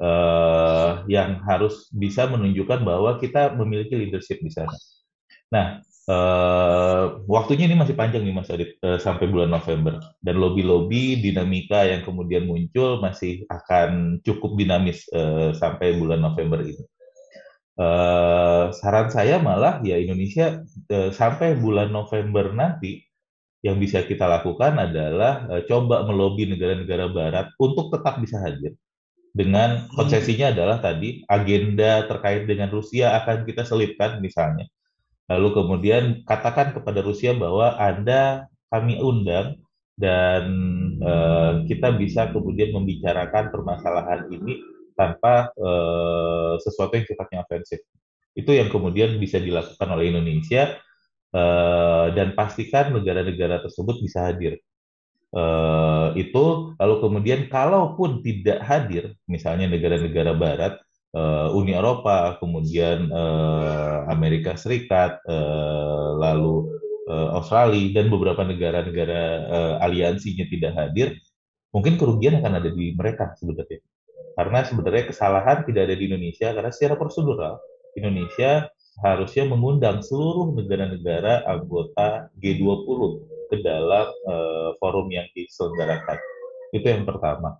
uh, 0.00 1.04
yang 1.06 1.44
harus 1.44 1.86
bisa 1.92 2.26
menunjukkan 2.26 2.82
bahwa 2.82 3.20
kita 3.20 3.54
memiliki 3.54 3.94
leadership 3.94 4.40
di 4.40 4.50
sana. 4.50 4.74
Nah, 5.52 5.66
uh, 6.08 7.20
waktunya 7.28 7.68
ini 7.68 7.76
masih 7.76 7.94
panjang 7.94 8.24
nih 8.24 8.34
Mas 8.34 8.50
Adit 8.50 8.80
uh, 8.82 8.96
sampai 8.96 9.28
bulan 9.28 9.52
November 9.52 10.00
dan 10.24 10.40
lobby-lobby 10.40 11.20
dinamika 11.20 11.84
yang 11.84 12.02
kemudian 12.02 12.48
muncul 12.48 12.98
masih 13.04 13.44
akan 13.52 14.18
cukup 14.24 14.56
dinamis 14.56 15.04
uh, 15.12 15.52
sampai 15.54 16.00
bulan 16.00 16.24
November 16.24 16.64
ini. 16.64 16.82
Uh, 17.80 18.68
saran 18.76 19.08
saya 19.08 19.40
malah 19.40 19.80
ya 19.80 19.96
Indonesia 19.96 20.60
uh, 20.92 21.08
sampai 21.16 21.56
bulan 21.56 21.88
November 21.88 22.52
nanti 22.52 23.00
yang 23.64 23.80
bisa 23.80 24.04
kita 24.04 24.28
lakukan 24.28 24.76
adalah 24.76 25.48
uh, 25.48 25.62
coba 25.64 26.04
melobi 26.04 26.44
negara-negara 26.48 27.08
Barat 27.08 27.46
untuk 27.56 27.88
tetap 27.88 28.20
bisa 28.20 28.36
hadir 28.40 28.76
dengan 29.30 29.86
hmm. 29.86 29.94
konsesinya 29.94 30.50
adalah 30.50 30.82
tadi 30.82 31.22
agenda 31.30 32.06
terkait 32.10 32.46
dengan 32.50 32.68
Rusia 32.70 33.14
akan 33.22 33.46
kita 33.46 33.62
selipkan 33.62 34.18
misalnya 34.18 34.66
lalu 35.30 35.54
kemudian 35.54 36.26
katakan 36.26 36.74
kepada 36.74 37.00
Rusia 37.06 37.30
bahwa 37.38 37.78
Anda 37.78 38.50
kami 38.70 38.98
undang 38.98 39.62
dan 40.00 40.44
uh, 41.04 41.52
kita 41.68 41.92
bisa 42.00 42.32
kemudian 42.32 42.72
membicarakan 42.72 43.52
permasalahan 43.52 44.32
ini 44.32 44.56
tanpa 44.96 45.52
uh, 45.60 46.56
sesuatu 46.56 46.96
yang 46.96 47.04
sifatnya 47.04 47.44
ofensif. 47.44 47.84
Itu 48.32 48.56
yang 48.56 48.72
kemudian 48.72 49.20
bisa 49.20 49.36
dilakukan 49.36 49.88
oleh 49.92 50.08
Indonesia 50.08 50.80
uh, 51.36 52.08
dan 52.16 52.32
pastikan 52.32 52.96
negara-negara 52.96 53.60
tersebut 53.60 54.00
bisa 54.00 54.24
hadir. 54.32 54.56
Uh, 55.30 56.10
itu 56.18 56.74
lalu 56.74 56.94
kemudian 56.98 57.40
kalaupun 57.46 58.18
tidak 58.18 58.66
hadir, 58.66 59.14
misalnya 59.30 59.70
negara-negara 59.70 60.34
Barat, 60.34 60.74
uh, 61.14 61.54
Uni 61.54 61.70
Eropa, 61.70 62.34
kemudian 62.42 63.06
uh, 63.14 64.10
Amerika 64.10 64.58
Serikat, 64.58 65.22
uh, 65.30 66.18
lalu 66.18 66.74
uh, 67.06 67.38
Australia 67.38 68.02
dan 68.02 68.10
beberapa 68.10 68.42
negara-negara 68.42 69.22
uh, 69.46 69.74
aliansinya 69.86 70.50
tidak 70.50 70.72
hadir, 70.74 71.14
mungkin 71.70 71.94
kerugian 71.94 72.42
akan 72.42 72.58
ada 72.58 72.70
di 72.74 72.90
mereka 72.98 73.30
sebenarnya. 73.38 73.78
Karena 74.34 74.58
sebenarnya 74.66 75.04
kesalahan 75.10 75.62
tidak 75.66 75.90
ada 75.90 75.94
di 75.94 76.04
Indonesia 76.10 76.50
karena 76.54 76.70
secara 76.74 76.94
prosedural 76.98 77.58
Indonesia 77.98 78.70
harusnya 79.02 79.44
mengundang 79.46 80.02
seluruh 80.02 80.54
negara-negara 80.54 81.46
anggota 81.46 82.30
G20 82.38 83.39
ke 83.50 83.60
dalam 83.60 84.06
uh, 84.30 84.70
forum 84.78 85.10
yang 85.10 85.26
diselenggarakan. 85.34 86.18
Itu 86.70 86.86
yang 86.86 87.04
pertama. 87.04 87.58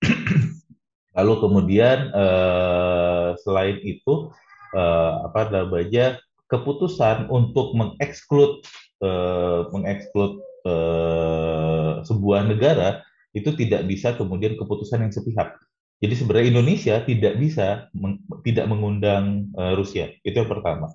Lalu 1.16 1.34
kemudian 1.40 2.10
uh, 2.12 3.36
selain 3.44 3.78
itu 3.84 4.32
uh, 4.72 5.12
apa 5.28 5.52
namanya 5.52 6.16
keputusan 6.48 7.28
untuk 7.28 7.76
mengeksklud 7.76 8.64
uh, 9.04 9.68
mengeksklud 9.72 10.40
uh, 10.64 12.00
sebuah 12.04 12.48
negara 12.48 13.04
itu 13.36 13.52
tidak 13.52 13.84
bisa 13.84 14.16
kemudian 14.16 14.56
keputusan 14.56 15.04
yang 15.04 15.12
sepihak 15.12 15.56
jadi 15.96 16.12
sebenarnya 16.12 16.50
Indonesia 16.52 16.94
tidak 17.08 17.34
bisa 17.40 17.88
meng, 17.96 18.20
tidak 18.44 18.68
mengundang 18.68 19.48
uh, 19.56 19.72
Rusia. 19.72 20.12
Itu 20.20 20.44
yang 20.44 20.50
pertama. 20.52 20.92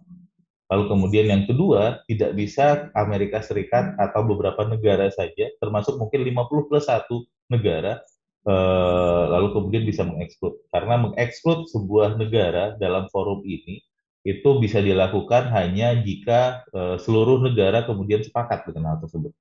Lalu 0.72 0.84
kemudian 0.88 1.28
yang 1.28 1.44
kedua, 1.44 2.00
tidak 2.08 2.32
bisa 2.32 2.88
Amerika 2.96 3.44
Serikat 3.44 3.92
atau 4.00 4.24
beberapa 4.24 4.64
negara 4.64 5.12
saja, 5.12 5.52
termasuk 5.60 6.00
mungkin 6.00 6.24
50 6.24 6.72
plus 6.72 6.88
1 6.88 7.12
negara, 7.52 8.00
uh, 8.48 9.36
lalu 9.36 9.52
kemudian 9.52 9.84
bisa 9.84 10.08
mengeksklud. 10.08 10.64
Karena 10.72 10.96
mengeksklud 10.96 11.68
sebuah 11.68 12.16
negara 12.16 12.80
dalam 12.80 13.12
forum 13.12 13.44
ini, 13.44 13.84
itu 14.24 14.64
bisa 14.64 14.80
dilakukan 14.80 15.52
hanya 15.52 15.92
jika 16.00 16.64
uh, 16.72 16.96
seluruh 16.96 17.44
negara 17.44 17.84
kemudian 17.84 18.24
sepakat 18.24 18.64
dengan 18.72 18.96
hal 18.96 19.00
tersebut. 19.04 19.36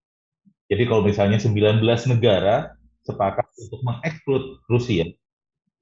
Jadi 0.66 0.82
kalau 0.90 1.06
misalnya 1.06 1.38
19 1.38 1.78
negara 2.10 2.74
sepakat 3.06 3.46
untuk 3.54 3.80
mengeksklud 3.86 4.66
Rusia, 4.66 5.06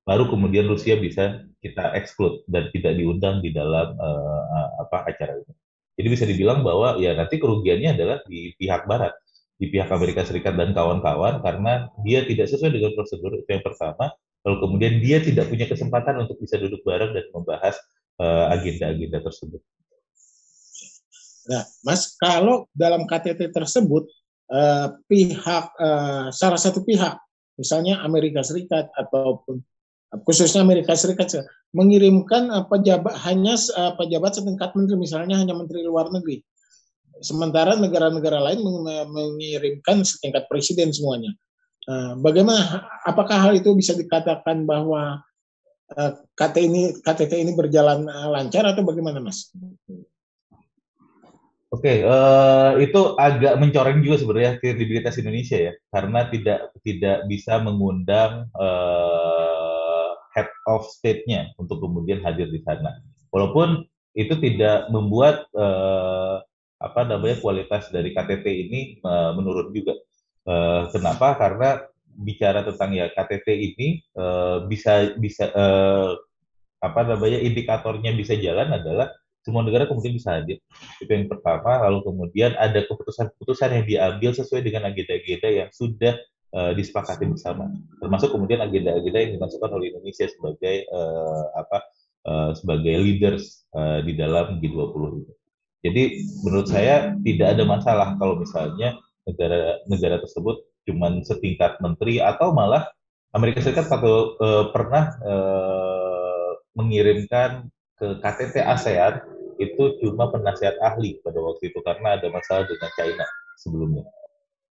baru 0.04 0.28
kemudian 0.28 0.68
Rusia 0.68 1.00
bisa 1.00 1.47
kita 1.58 1.94
exclude 1.98 2.46
dan 2.46 2.70
tidak 2.70 2.94
diundang 2.94 3.42
di 3.42 3.50
dalam 3.50 3.98
uh, 3.98 4.68
apa 4.82 5.10
acara 5.10 5.38
ini. 5.42 5.52
Jadi 5.98 6.08
bisa 6.14 6.24
dibilang 6.30 6.62
bahwa 6.62 6.94
ya 7.02 7.18
nanti 7.18 7.42
kerugiannya 7.42 7.98
adalah 7.98 8.22
di 8.30 8.54
pihak 8.54 8.86
Barat, 8.86 9.10
di 9.58 9.66
pihak 9.66 9.90
Amerika 9.90 10.22
Serikat 10.22 10.54
dan 10.54 10.70
kawan-kawan 10.70 11.42
karena 11.42 11.90
dia 12.06 12.22
tidak 12.22 12.46
sesuai 12.46 12.70
dengan 12.70 12.94
prosedur 12.94 13.34
itu 13.34 13.50
yang 13.50 13.66
pertama. 13.66 14.14
Lalu 14.46 14.56
kemudian 14.62 14.94
dia 15.02 15.18
tidak 15.18 15.50
punya 15.50 15.66
kesempatan 15.66 16.22
untuk 16.22 16.38
bisa 16.38 16.54
duduk 16.62 16.78
bareng 16.86 17.10
dan 17.10 17.26
membahas 17.34 17.74
agenda-agenda 18.54 19.18
uh, 19.18 19.24
tersebut. 19.26 19.60
Nah, 21.48 21.64
Mas, 21.86 22.12
kalau 22.18 22.68
dalam 22.76 23.08
KTT 23.08 23.50
tersebut 23.54 24.04
uh, 24.52 24.94
pihak 25.08 25.64
uh, 25.80 26.28
salah 26.28 26.60
satu 26.60 26.84
pihak, 26.84 27.16
misalnya 27.56 28.04
Amerika 28.04 28.44
Serikat 28.44 28.92
ataupun 28.92 29.64
khususnya 30.24 30.64
Amerika 30.64 30.96
Serikat 30.96 31.44
mengirimkan 31.76 32.48
pejabat 32.72 33.12
hanya 33.28 33.56
pejabat 33.96 34.40
setingkat 34.40 34.72
menteri 34.72 34.96
misalnya 34.96 35.36
hanya 35.36 35.52
menteri 35.52 35.84
luar 35.84 36.08
negeri. 36.08 36.40
Sementara 37.18 37.74
negara-negara 37.74 38.38
lain 38.40 38.62
mengirimkan 39.10 40.06
setingkat 40.06 40.46
presiden 40.46 40.94
semuanya. 40.94 41.34
Bagaimana 42.20 42.88
apakah 43.04 43.48
hal 43.48 43.52
itu 43.58 43.74
bisa 43.74 43.96
dikatakan 43.96 44.64
bahwa 44.64 45.20
KT 46.36 46.56
ini 46.60 46.82
KTT 47.00 47.32
ini 47.40 47.52
berjalan 47.56 48.04
lancar 48.06 48.64
atau 48.68 48.84
bagaimana 48.84 49.24
mas? 49.24 49.48
Oke, 51.68 52.00
okay, 52.00 52.08
uh, 52.08 52.80
itu 52.80 53.12
agak 53.20 53.60
mencoreng 53.60 54.00
juga 54.00 54.16
sebenarnya 54.16 54.56
kredibilitas 54.56 55.20
Indonesia 55.20 55.68
ya, 55.68 55.72
karena 55.92 56.24
tidak 56.32 56.72
tidak 56.80 57.28
bisa 57.28 57.60
mengundang 57.60 58.48
head 60.38 60.48
of 60.70 60.86
state-nya 60.86 61.50
untuk 61.58 61.82
kemudian 61.82 62.22
hadir 62.22 62.46
di 62.46 62.62
sana. 62.62 63.02
Walaupun 63.34 63.82
itu 64.14 64.34
tidak 64.38 64.86
membuat 64.94 65.50
uh, 65.58 66.38
apa 66.78 67.02
namanya 67.02 67.42
kualitas 67.42 67.90
dari 67.90 68.14
KTT 68.14 68.46
ini 68.46 68.80
uh, 69.02 69.34
menurun 69.34 69.74
juga. 69.74 69.98
Uh, 70.46 70.86
kenapa? 70.94 71.34
Karena 71.34 71.82
bicara 72.06 72.62
tentang 72.62 72.94
ya 72.94 73.10
KTT 73.10 73.48
ini 73.50 73.88
uh, 74.14 74.66
bisa 74.66 75.14
bisa 75.18 75.50
uh, 75.54 76.14
apa 76.78 77.00
namanya 77.02 77.42
indikatornya 77.42 78.14
bisa 78.14 78.38
jalan 78.38 78.70
adalah 78.70 79.10
semua 79.42 79.66
negara 79.66 79.86
kemudian 79.90 80.14
bisa 80.14 80.38
hadir. 80.38 80.62
Itu 81.02 81.10
yang 81.10 81.26
pertama. 81.26 81.82
Lalu 81.88 82.04
kemudian 82.06 82.52
ada 82.58 82.84
keputusan-keputusan 82.86 83.70
yang 83.80 83.84
diambil 83.86 84.30
sesuai 84.36 84.62
dengan 84.62 84.86
agenda-agenda 84.92 85.48
yang 85.50 85.70
sudah 85.74 86.14
uh, 86.54 86.72
disepakati 86.72 87.28
bersama. 87.28 87.68
Termasuk 88.00 88.32
kemudian 88.32 88.60
agenda-agenda 88.62 89.18
yang 89.18 89.32
dimasukkan 89.40 89.70
oleh 89.72 89.92
Indonesia 89.92 90.26
sebagai 90.28 90.86
uh, 90.92 91.44
apa 91.56 91.78
uh, 92.28 92.50
sebagai 92.56 92.94
leaders 93.00 93.68
uh, 93.76 94.00
di 94.04 94.16
dalam 94.16 94.60
G20 94.62 95.02
ini. 95.24 95.34
Jadi 95.78 96.02
menurut 96.42 96.66
saya 96.66 97.14
tidak 97.22 97.54
ada 97.54 97.64
masalah 97.64 98.08
kalau 98.18 98.40
misalnya 98.40 98.98
negara 99.28 99.78
negara 99.86 100.18
tersebut 100.18 100.64
cuma 100.88 101.12
setingkat 101.22 101.78
menteri 101.84 102.18
atau 102.18 102.50
malah 102.50 102.88
Amerika 103.36 103.60
Serikat 103.60 103.86
satu 103.92 104.40
uh, 104.40 104.64
pernah 104.72 105.12
uh, 105.20 106.50
mengirimkan 106.74 107.68
ke 108.00 108.06
KTT 108.24 108.64
ASEAN 108.64 109.20
itu 109.58 109.98
cuma 110.00 110.30
penasihat 110.30 110.78
ahli 110.80 111.18
pada 111.20 111.42
waktu 111.42 111.74
itu 111.74 111.78
karena 111.82 112.16
ada 112.16 112.30
masalah 112.30 112.64
dengan 112.64 112.90
China 112.94 113.26
sebelumnya. 113.58 114.04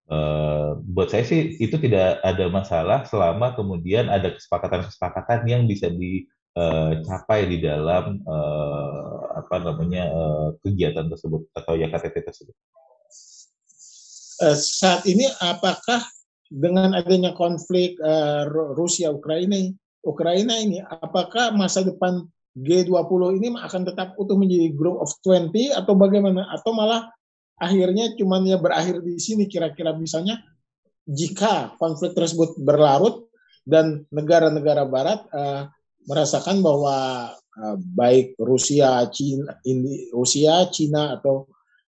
Uh, 0.08 0.80
buat 0.88 1.12
saya 1.12 1.28
sih 1.28 1.60
itu 1.60 1.76
tidak 1.84 2.24
ada 2.24 2.48
masalah 2.48 3.04
selama 3.04 3.52
kemudian 3.60 4.08
ada 4.08 4.32
kesepakatan-kesepakatan 4.32 5.44
yang 5.52 5.68
bisa 5.68 5.92
dicapai 5.92 7.44
uh, 7.44 7.50
di 7.52 7.58
dalam 7.60 8.24
uh, 8.24 9.36
apa 9.36 9.68
namanya 9.68 10.08
uh, 10.08 10.48
kegiatan 10.64 11.12
tersebut 11.12 11.52
atau 11.52 11.76
ya 11.76 11.92
KTT 11.92 12.24
tersebut. 12.24 12.56
Saat 14.56 15.04
ini 15.12 15.28
apakah 15.44 16.00
dengan 16.48 16.96
adanya 16.96 17.36
konflik 17.36 18.00
uh, 18.00 18.48
Rusia 18.80 19.12
Ukraina 19.12 19.76
Ukraina 20.08 20.56
ini 20.56 20.80
apakah 20.88 21.52
masa 21.52 21.84
depan 21.84 22.24
G20 22.58 23.22
ini 23.38 23.48
akan 23.54 23.82
tetap 23.86 24.16
utuh 24.18 24.40
menjadi 24.40 24.74
group 24.74 24.98
of 25.04 25.12
20 25.22 25.52
atau 25.78 25.94
bagaimana? 25.94 26.48
Atau 26.56 26.74
malah 26.74 27.12
akhirnya 27.58 28.14
cuman 28.14 28.46
ya 28.46 28.58
berakhir 28.62 29.02
di 29.02 29.18
sini 29.18 29.50
kira-kira 29.50 29.94
misalnya 29.98 30.40
jika 31.10 31.74
konflik 31.82 32.14
tersebut 32.14 32.58
berlarut 32.62 33.28
dan 33.68 34.06
negara-negara 34.14 34.88
barat 34.88 35.26
uh, 35.34 35.68
merasakan 36.08 36.64
bahwa 36.64 36.96
uh, 37.36 37.78
baik 37.98 38.40
Rusia, 38.40 39.04
Cina, 39.12 39.60
Indi, 39.68 40.08
Rusia, 40.16 40.70
Cina 40.72 41.20
atau 41.20 41.50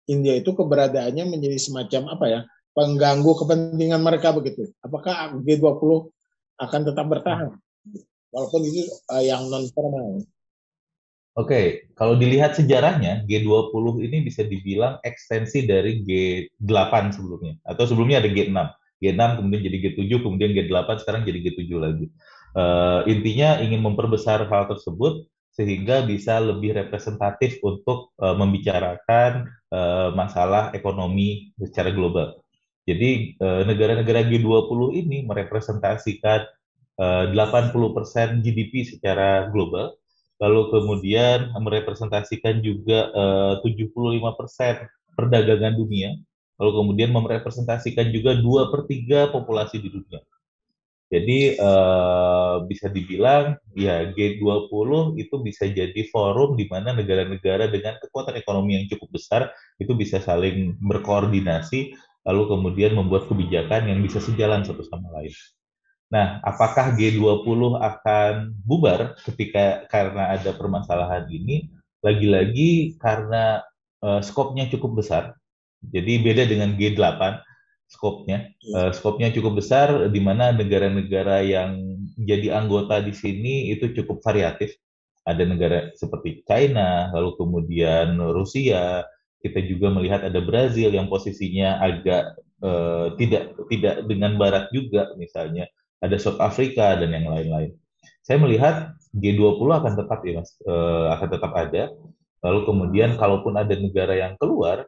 India 0.07 0.37
itu 0.37 0.53
keberadaannya 0.53 1.25
menjadi 1.27 1.57
semacam 1.59 2.15
apa 2.15 2.25
ya? 2.29 2.41
pengganggu 2.75 3.31
kepentingan 3.39 4.03
mereka 4.03 4.35
begitu. 4.35 4.67
Apakah 4.83 5.31
G20 5.39 6.11
akan 6.59 6.81
tetap 6.83 7.07
bertahan? 7.07 7.55
Walaupun 8.35 8.61
itu 8.67 8.83
uh, 9.07 9.23
yang 9.23 9.47
non 9.47 9.63
formal. 9.71 10.27
Oke, 11.35 11.91
kalau 11.99 12.15
dilihat 12.15 12.55
sejarahnya, 12.55 13.27
G20 13.27 14.07
ini 14.07 14.23
bisa 14.23 14.47
dibilang 14.47 15.03
ekstensi 15.03 15.67
dari 15.67 15.99
G8 15.99 17.11
sebelumnya. 17.11 17.59
Atau 17.67 17.91
sebelumnya 17.91 18.23
ada 18.23 18.31
G6. 18.31 18.55
G6 19.03 19.43
kemudian 19.43 19.61
jadi 19.67 19.77
G7, 19.83 20.23
kemudian 20.23 20.55
G8, 20.55 21.03
sekarang 21.03 21.27
jadi 21.27 21.43
G7 21.43 21.67
lagi. 21.75 22.07
Uh, 22.55 23.03
intinya 23.11 23.59
ingin 23.59 23.83
memperbesar 23.83 24.47
hal 24.47 24.63
tersebut 24.71 25.27
sehingga 25.51 26.07
bisa 26.07 26.39
lebih 26.39 26.71
representatif 26.71 27.59
untuk 27.67 28.15
uh, 28.23 28.31
membicarakan 28.31 29.51
uh, 29.75 30.15
masalah 30.15 30.71
ekonomi 30.71 31.51
secara 31.59 31.91
global. 31.91 32.39
Jadi 32.85 33.33
negara-negara 33.41 34.29
G20 34.29 34.79
ini 34.93 35.25
merepresentasikan 35.25 36.45
80% 37.01 37.73
GDP 38.45 38.85
secara 38.85 39.49
global, 39.49 39.97
lalu 40.41 40.67
kemudian 40.71 41.55
merepresentasikan 41.55 42.59
juga 42.59 43.11
eh, 43.15 43.53
uh, 43.59 43.63
75% 43.63 45.15
perdagangan 45.15 45.79
dunia, 45.79 46.19
lalu 46.59 46.71
kemudian 46.83 47.09
merepresentasikan 47.15 48.11
juga 48.11 48.35
dua 48.35 48.67
per 48.67 48.83
tiga 48.87 49.31
populasi 49.31 49.79
di 49.79 49.89
dunia. 49.91 50.19
Jadi 51.05 51.53
uh, 51.61 52.65
bisa 52.65 52.89
dibilang 52.89 53.55
ya 53.77 54.09
G20 54.09 55.21
itu 55.21 55.35
bisa 55.45 55.69
jadi 55.69 56.01
forum 56.09 56.57
di 56.57 56.65
mana 56.65 56.97
negara-negara 56.97 57.69
dengan 57.69 58.01
kekuatan 58.01 58.33
ekonomi 58.41 58.81
yang 58.81 58.89
cukup 58.89 59.13
besar 59.13 59.53
itu 59.77 59.93
bisa 59.93 60.17
saling 60.17 60.73
berkoordinasi 60.81 61.93
lalu 62.25 62.43
kemudian 62.49 62.97
membuat 62.97 63.29
kebijakan 63.29 63.85
yang 63.85 64.01
bisa 64.01 64.17
sejalan 64.17 64.65
satu 64.65 64.81
sama 64.81 65.13
lain. 65.21 65.29
Nah, 66.15 66.39
apakah 66.47 66.95
G20 66.95 67.75
akan 67.75 68.55
bubar 68.63 69.19
ketika 69.27 69.83
karena 69.91 70.31
ada 70.31 70.55
permasalahan 70.55 71.27
ini? 71.27 71.67
Lagi-lagi 71.99 72.95
karena 73.03 73.59
uh, 73.99 74.23
skopnya 74.23 74.71
cukup 74.71 75.03
besar. 75.03 75.35
Jadi 75.83 76.23
beda 76.23 76.47
dengan 76.47 76.79
G8 76.79 77.19
skopnya. 77.91 78.47
Uh, 78.71 78.95
skopnya 78.95 79.27
cukup 79.35 79.59
besar 79.59 80.07
di 80.07 80.23
mana 80.23 80.55
negara-negara 80.55 81.43
yang 81.43 81.83
jadi 82.15 82.63
anggota 82.63 83.03
di 83.03 83.11
sini 83.11 83.75
itu 83.75 83.91
cukup 83.91 84.23
variatif. 84.23 84.71
Ada 85.27 85.43
negara 85.43 85.91
seperti 85.99 86.47
China, 86.47 87.11
lalu 87.11 87.35
kemudian 87.35 88.15
Rusia, 88.31 89.03
kita 89.43 89.59
juga 89.67 89.91
melihat 89.91 90.23
ada 90.23 90.39
Brazil 90.39 90.95
yang 90.95 91.11
posisinya 91.11 91.83
agak 91.83 92.39
uh, 92.63 93.11
tidak 93.19 93.51
tidak 93.67 94.05
dengan 94.07 94.39
barat 94.39 94.71
juga 94.71 95.11
misalnya 95.19 95.67
ada 96.01 96.15
South 96.19 96.41
Africa 96.41 96.95
dan 96.99 97.11
yang 97.11 97.27
lain-lain. 97.29 97.75
Saya 98.25 98.41
melihat 98.41 98.97
G20 99.15 99.69
akan 99.69 99.93
tetap 99.95 100.19
ya 100.25 100.33
Mas, 100.41 100.51
uh, 100.65 101.13
akan 101.15 101.27
tetap 101.29 101.51
ada. 101.53 101.83
Lalu 102.41 102.59
kemudian 102.67 103.17
kalaupun 103.17 103.57
ada 103.57 103.73
negara 103.73 104.13
yang 104.13 104.33
keluar 104.37 104.85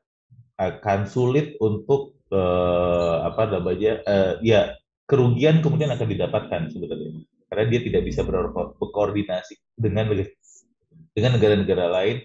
akan 0.58 1.06
sulit 1.06 1.58
untuk 1.62 2.18
uh, 2.34 3.26
apa 3.26 3.58
namanya 3.58 4.02
uh, 4.06 4.34
ya 4.42 4.74
kerugian 5.06 5.62
kemudian 5.64 5.94
akan 5.94 6.08
didapatkan 6.10 6.62
sebenarnya 6.74 7.24
karena 7.48 7.66
dia 7.72 7.80
tidak 7.80 8.04
bisa 8.04 8.22
berkoordinasi 8.28 9.56
dengan 9.80 10.12
dengan 11.16 11.32
negara-negara 11.40 11.86
lain 11.88 12.18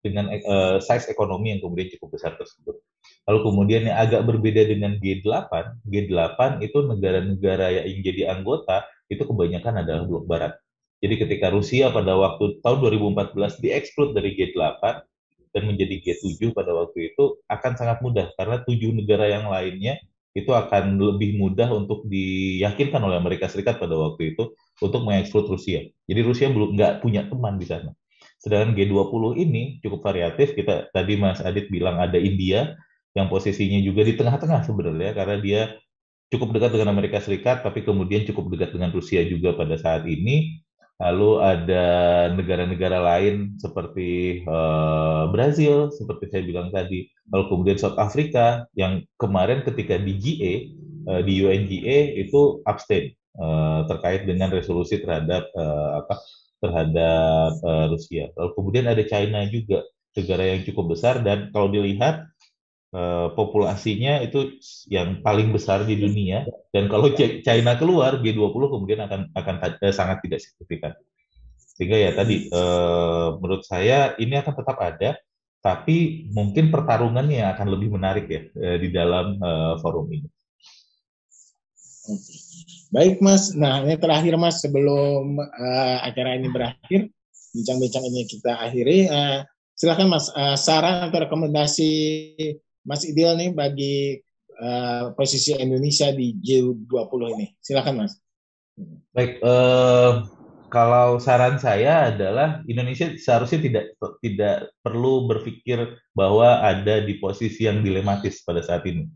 dengan 0.00 0.32
uh, 0.32 0.80
size 0.80 1.12
ekonomi 1.12 1.52
yang 1.56 1.60
kemudian 1.60 1.88
cukup 1.96 2.16
besar 2.16 2.34
tersebut. 2.36 2.76
Lalu 3.28 3.40
kemudian 3.46 3.82
yang 3.86 3.96
agak 4.00 4.24
berbeda 4.24 4.64
dengan 4.64 4.96
G8, 4.96 5.52
G8 5.86 6.64
itu 6.64 6.78
negara-negara 6.88 7.66
yang 7.84 8.00
jadi 8.00 8.22
anggota 8.32 8.84
itu 9.12 9.22
kebanyakan 9.22 9.84
adalah 9.84 10.02
blok 10.08 10.24
barat. 10.24 10.52
Jadi 11.00 11.14
ketika 11.16 11.48
Rusia 11.48 11.88
pada 11.88 12.12
waktu 12.12 12.60
tahun 12.60 12.78
2014 12.84 13.60
dieksklud 13.64 14.12
dari 14.12 14.36
G8 14.36 14.82
dan 15.50 15.62
menjadi 15.66 15.96
G7 16.00 16.52
pada 16.52 16.76
waktu 16.76 17.12
itu 17.12 17.40
akan 17.48 17.72
sangat 17.74 17.98
mudah 18.04 18.30
karena 18.36 18.62
tujuh 18.62 18.92
negara 18.92 19.26
yang 19.26 19.48
lainnya 19.48 19.98
itu 20.30 20.54
akan 20.54 20.94
lebih 20.94 21.42
mudah 21.42 21.66
untuk 21.74 22.06
diyakinkan 22.06 23.02
oleh 23.02 23.18
Amerika 23.18 23.50
Serikat 23.50 23.82
pada 23.82 23.98
waktu 23.98 24.36
itu 24.36 24.54
untuk 24.78 25.02
mengeksklud 25.02 25.50
Rusia. 25.50 25.82
Jadi 26.06 26.20
Rusia 26.22 26.46
belum 26.54 26.78
nggak 26.78 27.02
punya 27.02 27.26
teman 27.26 27.58
di 27.58 27.66
sana. 27.66 27.90
Sedangkan 28.40 28.72
G20 28.72 29.36
ini 29.36 29.62
cukup 29.84 30.00
variatif. 30.00 30.56
Kita 30.56 30.88
tadi 30.90 31.20
Mas 31.20 31.44
Adit 31.44 31.68
bilang 31.68 32.00
ada 32.00 32.16
India, 32.16 32.74
yang 33.14 33.26
posisinya 33.26 33.80
juga 33.82 34.06
di 34.06 34.14
tengah-tengah 34.14 34.62
sebenarnya 34.62 35.10
karena 35.14 35.36
dia 35.42 35.60
cukup 36.30 36.54
dekat 36.54 36.78
dengan 36.78 36.94
Amerika 36.94 37.18
Serikat 37.18 37.66
tapi 37.66 37.82
kemudian 37.82 38.22
cukup 38.22 38.54
dekat 38.54 38.70
dengan 38.70 38.94
Rusia 38.94 39.26
juga 39.26 39.58
pada 39.58 39.74
saat 39.74 40.06
ini 40.06 40.62
lalu 41.00 41.42
ada 41.42 41.86
negara-negara 42.36 43.00
lain 43.00 43.56
seperti 43.58 44.44
uh, 44.46 45.26
Brazil 45.32 45.90
seperti 45.90 46.30
saya 46.30 46.42
bilang 46.46 46.70
tadi 46.70 47.10
lalu 47.34 47.44
kemudian 47.50 47.78
South 47.80 47.98
Africa 47.98 48.68
yang 48.78 49.02
kemarin 49.18 49.66
ketika 49.66 49.98
di 49.98 50.14
GA 50.14 50.54
uh, 51.10 51.18
eh, 51.18 51.22
di 51.26 51.34
UNGA 51.42 51.98
itu 52.20 52.62
abstain 52.68 53.10
uh, 53.42 53.88
terkait 53.90 54.28
dengan 54.28 54.54
resolusi 54.54 55.02
terhadap 55.02 55.50
uh, 55.58 56.04
apa 56.04 56.20
terhadap 56.60 57.56
uh, 57.64 57.86
Rusia 57.90 58.30
lalu 58.36 58.50
kemudian 58.54 58.86
ada 58.86 59.02
China 59.02 59.42
juga 59.48 59.82
negara 60.14 60.44
yang 60.44 60.60
cukup 60.68 60.94
besar 60.94 61.24
dan 61.24 61.48
kalau 61.50 61.72
dilihat 61.72 62.30
Eh, 62.90 63.28
populasinya 63.38 64.18
itu 64.18 64.58
yang 64.90 65.22
paling 65.22 65.54
besar 65.54 65.86
di 65.86 65.94
dunia 65.94 66.42
dan 66.74 66.90
kalau 66.90 67.06
China 67.14 67.78
keluar 67.78 68.18
G20 68.18 68.62
kemudian 68.66 69.06
akan 69.06 69.30
akan 69.30 69.54
eh, 69.78 69.94
sangat 69.94 70.18
tidak 70.26 70.42
signifikan. 70.42 70.98
Sehingga 71.54 71.94
ya 71.94 72.10
tadi 72.18 72.50
eh, 72.50 73.28
menurut 73.38 73.62
saya 73.62 74.18
ini 74.18 74.34
akan 74.34 74.54
tetap 74.58 74.74
ada 74.82 75.14
tapi 75.62 76.26
mungkin 76.34 76.74
pertarungannya 76.74 77.46
akan 77.54 77.66
lebih 77.78 77.94
menarik 77.94 78.26
ya 78.26 78.42
di 78.82 78.88
dalam 78.90 79.38
eh, 79.38 79.74
forum 79.78 80.10
ini. 80.10 80.26
Baik 82.90 83.22
Mas, 83.22 83.54
nah 83.54 83.86
ini 83.86 83.94
terakhir 83.94 84.34
Mas 84.34 84.58
sebelum 84.58 85.38
uh, 85.38 85.98
acara 86.02 86.34
ini 86.34 86.50
berakhir, 86.50 87.06
bincang-bincang 87.54 88.02
ini 88.02 88.26
kita 88.26 88.58
akhiri. 88.58 89.06
Uh, 89.06 89.46
silakan 89.78 90.10
Mas, 90.10 90.26
uh, 90.34 90.58
saran 90.58 91.06
atau 91.06 91.22
rekomendasi 91.22 91.90
Mas 92.82 93.06
ideal 93.06 93.38
nih 93.38 93.54
bagi 93.54 94.18
uh, 94.58 95.14
posisi 95.14 95.54
Indonesia 95.54 96.10
di 96.10 96.34
G20 96.42 97.22
ini? 97.38 97.46
Silakan 97.62 97.94
Mas. 98.02 98.18
Baik, 99.14 99.38
uh, 99.46 100.26
kalau 100.66 101.22
saran 101.22 101.62
saya 101.62 102.10
adalah 102.10 102.66
Indonesia 102.66 103.06
seharusnya 103.14 103.70
tidak 103.70 103.84
tidak 104.18 104.70
perlu 104.82 105.30
berpikir 105.30 105.94
bahwa 106.10 106.58
ada 106.58 107.06
di 107.06 107.22
posisi 107.22 107.70
yang 107.70 107.86
dilematis 107.86 108.42
pada 108.42 108.66
saat 108.66 108.82
ini. 108.82 109.06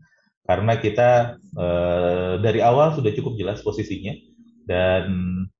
Karena 0.45 0.77
kita 0.77 1.41
eh, 1.41 2.33
dari 2.39 2.61
awal 2.61 2.93
sudah 2.93 3.11
cukup 3.17 3.33
jelas 3.37 3.65
posisinya 3.65 4.13
dan 4.69 5.05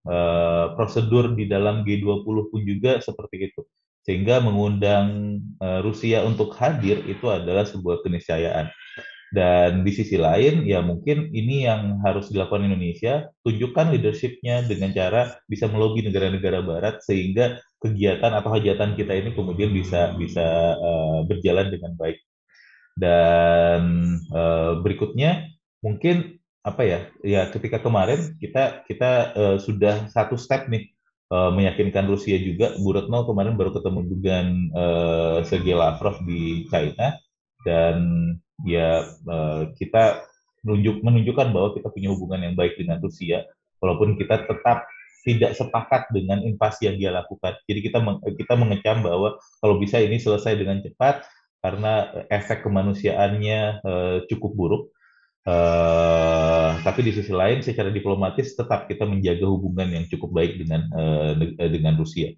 eh, 0.06 0.65
prosedur 0.78 1.34
di 1.34 1.50
dalam 1.50 1.82
G20 1.82 2.38
pun 2.54 2.62
juga 2.62 3.02
seperti 3.02 3.50
itu. 3.50 3.62
Sehingga 4.06 4.38
mengundang 4.45 5.41
eh, 5.58 5.80
Rusia 5.82 6.21
untuk 6.21 6.54
hadir 6.62 7.02
itu 7.10 7.26
adalah 7.34 7.65
sebuah 7.65 8.06
keniscayaan. 8.06 8.69
Dan 9.36 9.84
di 9.84 9.91
sisi 9.91 10.15
lain, 10.15 10.63
ya 10.63 10.80
mungkin 10.80 11.34
ini 11.34 11.67
yang 11.67 12.00
harus 12.06 12.32
dilakukan 12.32 12.71
Indonesia, 12.71 13.28
tunjukkan 13.43 13.91
leadership-nya 13.91 14.63
dengan 14.63 14.95
cara 14.95 15.36
bisa 15.50 15.67
melobi 15.67 16.06
negara-negara 16.08 16.63
Barat 16.63 17.04
sehingga 17.04 17.60
kegiatan 17.84 18.32
atau 18.32 18.54
hajatan 18.56 18.95
kita 18.95 19.12
ini 19.12 19.36
kemudian 19.36 19.76
bisa 19.76 20.15
bisa 20.15 20.78
uh, 20.80 21.19
berjalan 21.28 21.67
dengan 21.67 21.98
baik. 22.00 22.21
Dan 22.95 23.84
uh, 24.31 24.79
berikutnya 24.79 25.51
mungkin 25.84 26.39
apa 26.65 26.81
ya? 26.81 26.99
Ya 27.21 27.51
ketika 27.51 27.84
kemarin 27.84 28.39
kita 28.39 28.88
kita 28.88 29.12
uh, 29.36 29.58
sudah 29.60 30.08
satu 30.10 30.39
step 30.39 30.71
nih 30.71 30.95
uh, 31.29 31.51
meyakinkan 31.53 32.08
Rusia 32.08 32.39
juga. 32.39 32.73
Bu 32.79 32.95
Retno 32.95 33.27
kemarin 33.27 33.60
baru 33.60 33.75
ketemu 33.75 33.99
dengan 34.10 34.45
uh, 34.73 35.38
Sergei 35.43 35.75
Lavrov 35.75 36.23
di 36.23 36.65
China 36.71 37.19
dan 37.65 37.97
ya 38.63 39.03
uh, 39.27 39.69
kita 39.75 40.23
menunjuk, 40.65 41.05
menunjukkan 41.05 41.47
bahwa 41.53 41.69
kita 41.77 41.88
punya 41.93 42.10
hubungan 42.10 42.41
yang 42.41 42.55
baik 42.58 42.73
dengan 42.79 42.97
Rusia, 42.97 43.45
walaupun 43.81 44.17
kita 44.17 44.49
tetap 44.49 44.89
tidak 45.25 45.58
sepakat 45.58 46.10
dengan 46.13 46.41
invasi 46.45 46.89
yang 46.89 46.97
dia 47.01 47.12
lakukan. 47.13 47.58
Jadi 47.65 47.79
kita 47.81 47.97
kita 48.38 48.53
mengecam 48.53 49.01
bahwa 49.01 49.41
kalau 49.62 49.75
bisa 49.81 49.97
ini 49.97 50.21
selesai 50.21 50.53
dengan 50.58 50.81
cepat 50.86 51.25
karena 51.65 52.13
efek 52.30 52.62
kemanusiaannya 52.62 53.82
uh, 53.82 54.17
cukup 54.30 54.51
buruk. 54.54 54.84
Uh, 55.45 56.78
tapi 56.86 57.06
di 57.06 57.13
sisi 57.13 57.34
lain, 57.34 57.65
secara 57.65 57.89
diplomatis 57.89 58.54
tetap 58.54 58.86
kita 58.86 59.10
menjaga 59.10 59.49
hubungan 59.49 59.89
yang 59.97 60.06
cukup 60.10 60.30
baik 60.30 60.62
dengan 60.62 60.86
uh, 60.93 61.34
dengan 61.58 61.97
Rusia. 61.97 62.38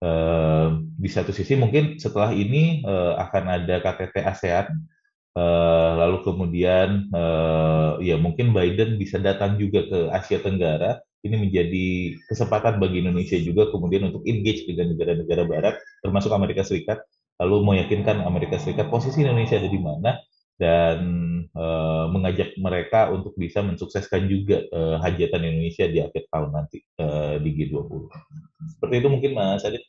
Uh, 0.00 0.80
di 0.96 1.08
satu 1.12 1.36
sisi 1.36 1.52
mungkin 1.52 2.00
setelah 2.00 2.32
ini 2.32 2.80
uh, 2.88 3.20
akan 3.20 3.44
ada 3.60 3.76
KTT 3.84 4.16
ASEAN 4.24 4.66
Uh, 5.32 5.96
lalu 5.96 6.28
kemudian 6.28 7.08
uh, 7.08 7.96
ya 8.04 8.20
mungkin 8.20 8.52
Biden 8.52 9.00
bisa 9.00 9.16
datang 9.16 9.56
juga 9.56 9.80
ke 9.88 9.98
Asia 10.12 10.36
Tenggara. 10.44 11.00
Ini 11.24 11.40
menjadi 11.40 12.18
kesempatan 12.28 12.76
bagi 12.76 13.00
Indonesia 13.00 13.40
juga 13.40 13.72
kemudian 13.72 14.12
untuk 14.12 14.28
engage 14.28 14.68
dengan 14.68 14.92
negara-negara 14.92 15.42
Barat, 15.48 15.74
termasuk 16.04 16.34
Amerika 16.36 16.66
Serikat, 16.66 17.00
lalu 17.42 17.74
meyakinkan 17.74 18.22
Amerika 18.22 18.54
Serikat 18.62 18.86
posisi 18.86 19.26
Indonesia 19.26 19.58
ada 19.58 19.66
di 19.66 19.80
mana 19.82 20.14
dan 20.62 20.98
uh, 21.58 22.06
mengajak 22.14 22.54
mereka 22.54 23.10
untuk 23.10 23.34
bisa 23.34 23.66
mensukseskan 23.66 24.30
juga 24.30 24.62
uh, 24.70 25.02
hajatan 25.02 25.42
Indonesia 25.42 25.90
di 25.90 25.98
akhir 25.98 26.30
tahun 26.30 26.54
nanti 26.54 26.78
uh, 27.02 27.42
di 27.42 27.50
G20. 27.50 28.06
Seperti 28.78 28.94
itu 29.02 29.08
mungkin 29.10 29.34
Mas 29.34 29.66
Adit. 29.66 29.82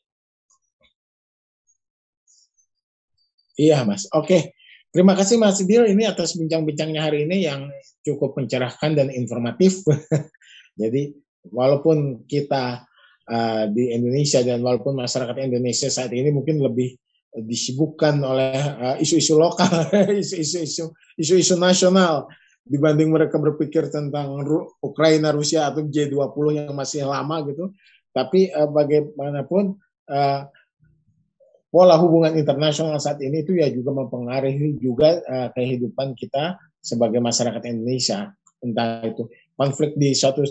Iya 3.54 3.86
Mas, 3.86 4.10
oke. 4.10 4.58
Terima 4.90 5.14
kasih 5.14 5.38
Mas 5.38 5.62
Bil 5.62 5.86
ini 5.90 6.10
atas 6.10 6.34
bincang-bincangnya 6.38 7.02
hari 7.06 7.30
ini 7.30 7.46
yang 7.46 7.70
cukup 8.02 8.34
mencerahkan 8.34 8.98
dan 8.98 9.14
informatif. 9.14 9.86
Jadi 10.82 11.14
walaupun 11.54 12.26
kita 12.26 12.82
uh, 13.30 13.64
di 13.70 13.94
Indonesia 13.94 14.42
dan 14.42 14.66
walaupun 14.66 14.98
masyarakat 14.98 15.38
Indonesia 15.38 15.90
saat 15.90 16.10
ini 16.14 16.34
mungkin 16.34 16.62
lebih 16.62 16.98
disibukkan 17.34 18.22
oleh 18.22 18.54
uh, 18.78 18.96
isu-isu 19.02 19.34
lokal, 19.34 19.90
isu-isu 20.22 20.94
isu-isu 21.18 21.58
nasional 21.58 22.30
dibanding 22.64 23.12
mereka 23.12 23.42
berpikir 23.42 23.92
tentang 23.92 24.40
Ukraina, 24.80 25.34
Rusia 25.34 25.68
atau 25.68 25.84
G20 25.84 26.46
yang 26.64 26.74
masih 26.78 27.10
lama 27.10 27.42
gitu. 27.50 27.74
Tapi 28.14 28.54
uh, 28.54 28.70
bagaimanapun 28.70 29.76
uh, 30.14 30.42
pola 31.74 31.98
hubungan 31.98 32.38
internasional 32.38 33.02
saat 33.02 33.18
ini 33.26 33.42
itu 33.42 33.58
ya 33.58 33.68
juga 33.74 33.98
mempengaruhi 33.98 34.78
juga 34.78 35.18
uh, 35.26 35.50
kehidupan 35.58 36.14
kita 36.14 36.62
sebagai 36.78 37.18
masyarakat 37.18 37.66
Indonesia. 37.66 38.30
Entah 38.62 39.02
itu 39.10 39.28
konflik 39.58 39.98
di 39.98 40.14
suatu 40.14 40.46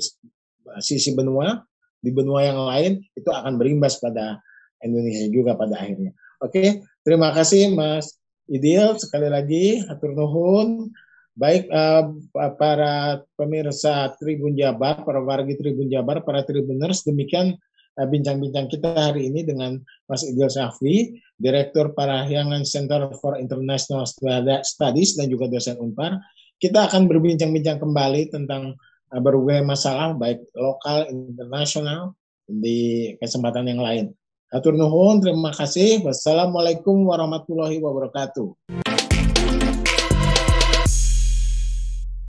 sisi 0.82 1.14
benua, 1.14 1.62
di 2.02 2.10
benua 2.10 2.42
yang 2.42 2.60
lain 2.66 2.92
itu 3.14 3.30
akan 3.30 3.54
berimbas 3.54 4.02
pada 4.02 4.42
Indonesia 4.82 5.30
juga 5.30 5.54
pada 5.54 5.78
akhirnya. 5.78 6.10
Oke, 6.42 6.82
terima 7.06 7.30
kasih 7.30 7.70
Mas 7.70 8.18
Idil 8.50 8.98
sekali 8.98 9.30
lagi 9.30 9.86
atur 9.86 10.12
nuhun. 10.12 10.90
Baik 11.32 11.64
uh, 11.72 12.12
para 12.60 13.24
pemirsa 13.40 14.12
Tribun 14.20 14.52
Jabar, 14.52 15.00
para 15.06 15.22
wargi 15.22 15.56
Tribun 15.56 15.88
Jabar, 15.88 16.20
para 16.20 16.44
Tribuners, 16.44 17.06
demikian 17.08 17.56
Eh, 17.92 18.08
bincang-bincang 18.08 18.72
kita 18.72 18.88
hari 18.96 19.28
ini 19.28 19.44
dengan 19.44 19.76
Mas 20.08 20.24
Idil 20.24 20.48
Syafi, 20.48 21.12
Direktur 21.36 21.92
Parahyangan 21.92 22.64
Center 22.64 23.12
for 23.20 23.36
International 23.36 24.08
Studies 24.64 25.12
dan 25.12 25.28
juga 25.28 25.52
dosen 25.52 25.76
Unpar. 25.76 26.16
Kita 26.56 26.88
akan 26.88 27.04
berbincang-bincang 27.04 27.84
kembali 27.84 28.32
tentang 28.32 28.80
eh, 29.12 29.20
berbagai 29.20 29.68
masalah 29.68 30.16
baik 30.16 30.40
lokal, 30.56 31.04
internasional 31.12 32.16
di 32.48 33.12
kesempatan 33.20 33.68
yang 33.68 33.84
lain. 33.84 34.06
Atur 34.52 34.76
nuhun, 34.76 35.24
terima 35.24 35.48
kasih. 35.48 36.04
Wassalamualaikum 36.04 37.08
warahmatullahi 37.08 37.80
wabarakatuh. 37.80 38.91